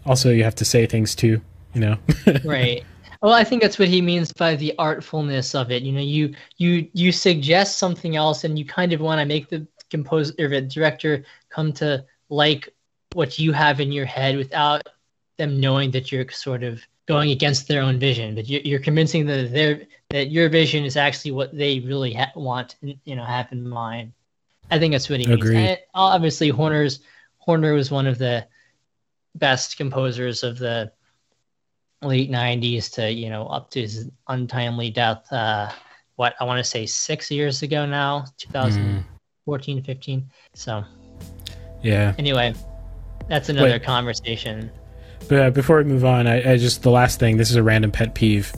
[0.05, 1.41] also you have to say things too,
[1.73, 1.97] you know.
[2.43, 2.87] right
[3.21, 5.83] well i think that's what he means by the artfulness of it.
[5.83, 9.49] You know you you you suggest something else and you kind of want to make
[9.49, 12.69] the composer or the director come to like
[13.13, 14.87] what you have in your head without
[15.37, 18.35] them knowing that you're sort of going against their own vision.
[18.35, 22.31] But you're, you're convincing that their that your vision is actually what they really ha-
[22.35, 24.13] want you know have in mind.
[24.69, 25.41] I think that's what he means.
[25.41, 25.57] Agreed.
[25.57, 27.01] and obviously horner's
[27.37, 28.47] horner was one of the
[29.35, 30.91] best composers of the
[32.01, 35.69] late 90s to you know up to his untimely death uh
[36.15, 40.83] what i want to say six years ago now 2014 15 so
[41.83, 42.13] yeah.
[42.17, 42.53] anyway
[43.27, 43.83] that's another Wait.
[43.83, 44.71] conversation
[45.27, 47.37] But uh, before we move on, I, I just the last thing.
[47.37, 48.53] This is a random pet peeve.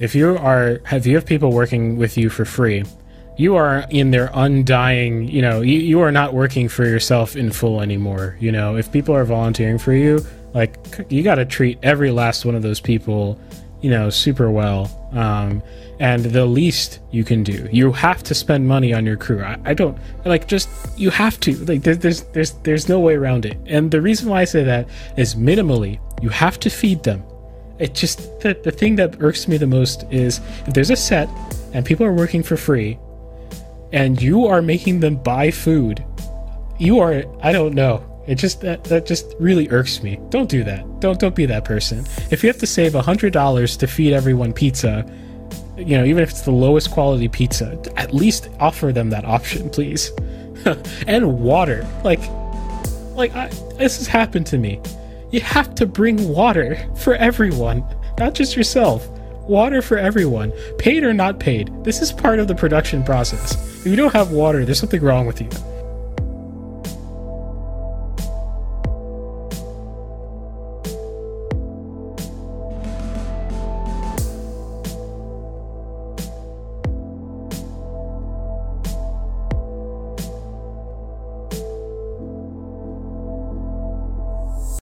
[0.00, 2.84] If you are have you have people working with you for free,
[3.36, 5.28] you are in their undying.
[5.28, 8.36] You know, you, you are not working for yourself in full anymore.
[8.40, 10.24] You know, if people are volunteering for you,
[10.54, 10.76] like
[11.08, 13.38] you got to treat every last one of those people,
[13.80, 14.94] you know, super well.
[15.12, 15.62] Um,
[16.00, 19.42] and the least you can do, you have to spend money on your crew.
[19.42, 23.14] I, I don't like just you have to like there, there's there's there's no way
[23.14, 23.56] around it.
[23.66, 27.24] And the reason why I say that is minimally you have to feed them.
[27.78, 31.28] It just the, the thing that irks me the most is if there's a set
[31.72, 32.98] and people are working for free
[33.92, 36.04] and you are making them buy food,
[36.78, 38.04] you are I don't know.
[38.28, 40.20] It just that that just really irks me.
[40.28, 41.00] Don't do that.
[41.00, 42.04] Don't don't be that person.
[42.30, 45.10] If you have to save hundred dollars to feed everyone pizza,
[45.78, 49.70] you know, even if it's the lowest quality pizza, at least offer them that option,
[49.70, 50.12] please.
[51.06, 51.88] and water.
[52.04, 52.20] Like
[53.14, 53.48] like I,
[53.78, 54.78] this has happened to me.
[55.30, 57.82] You have to bring water for everyone,
[58.18, 59.08] not just yourself.
[59.48, 61.72] Water for everyone, paid or not paid.
[61.82, 63.54] This is part of the production process.
[63.80, 65.48] If you don't have water, there's something wrong with you.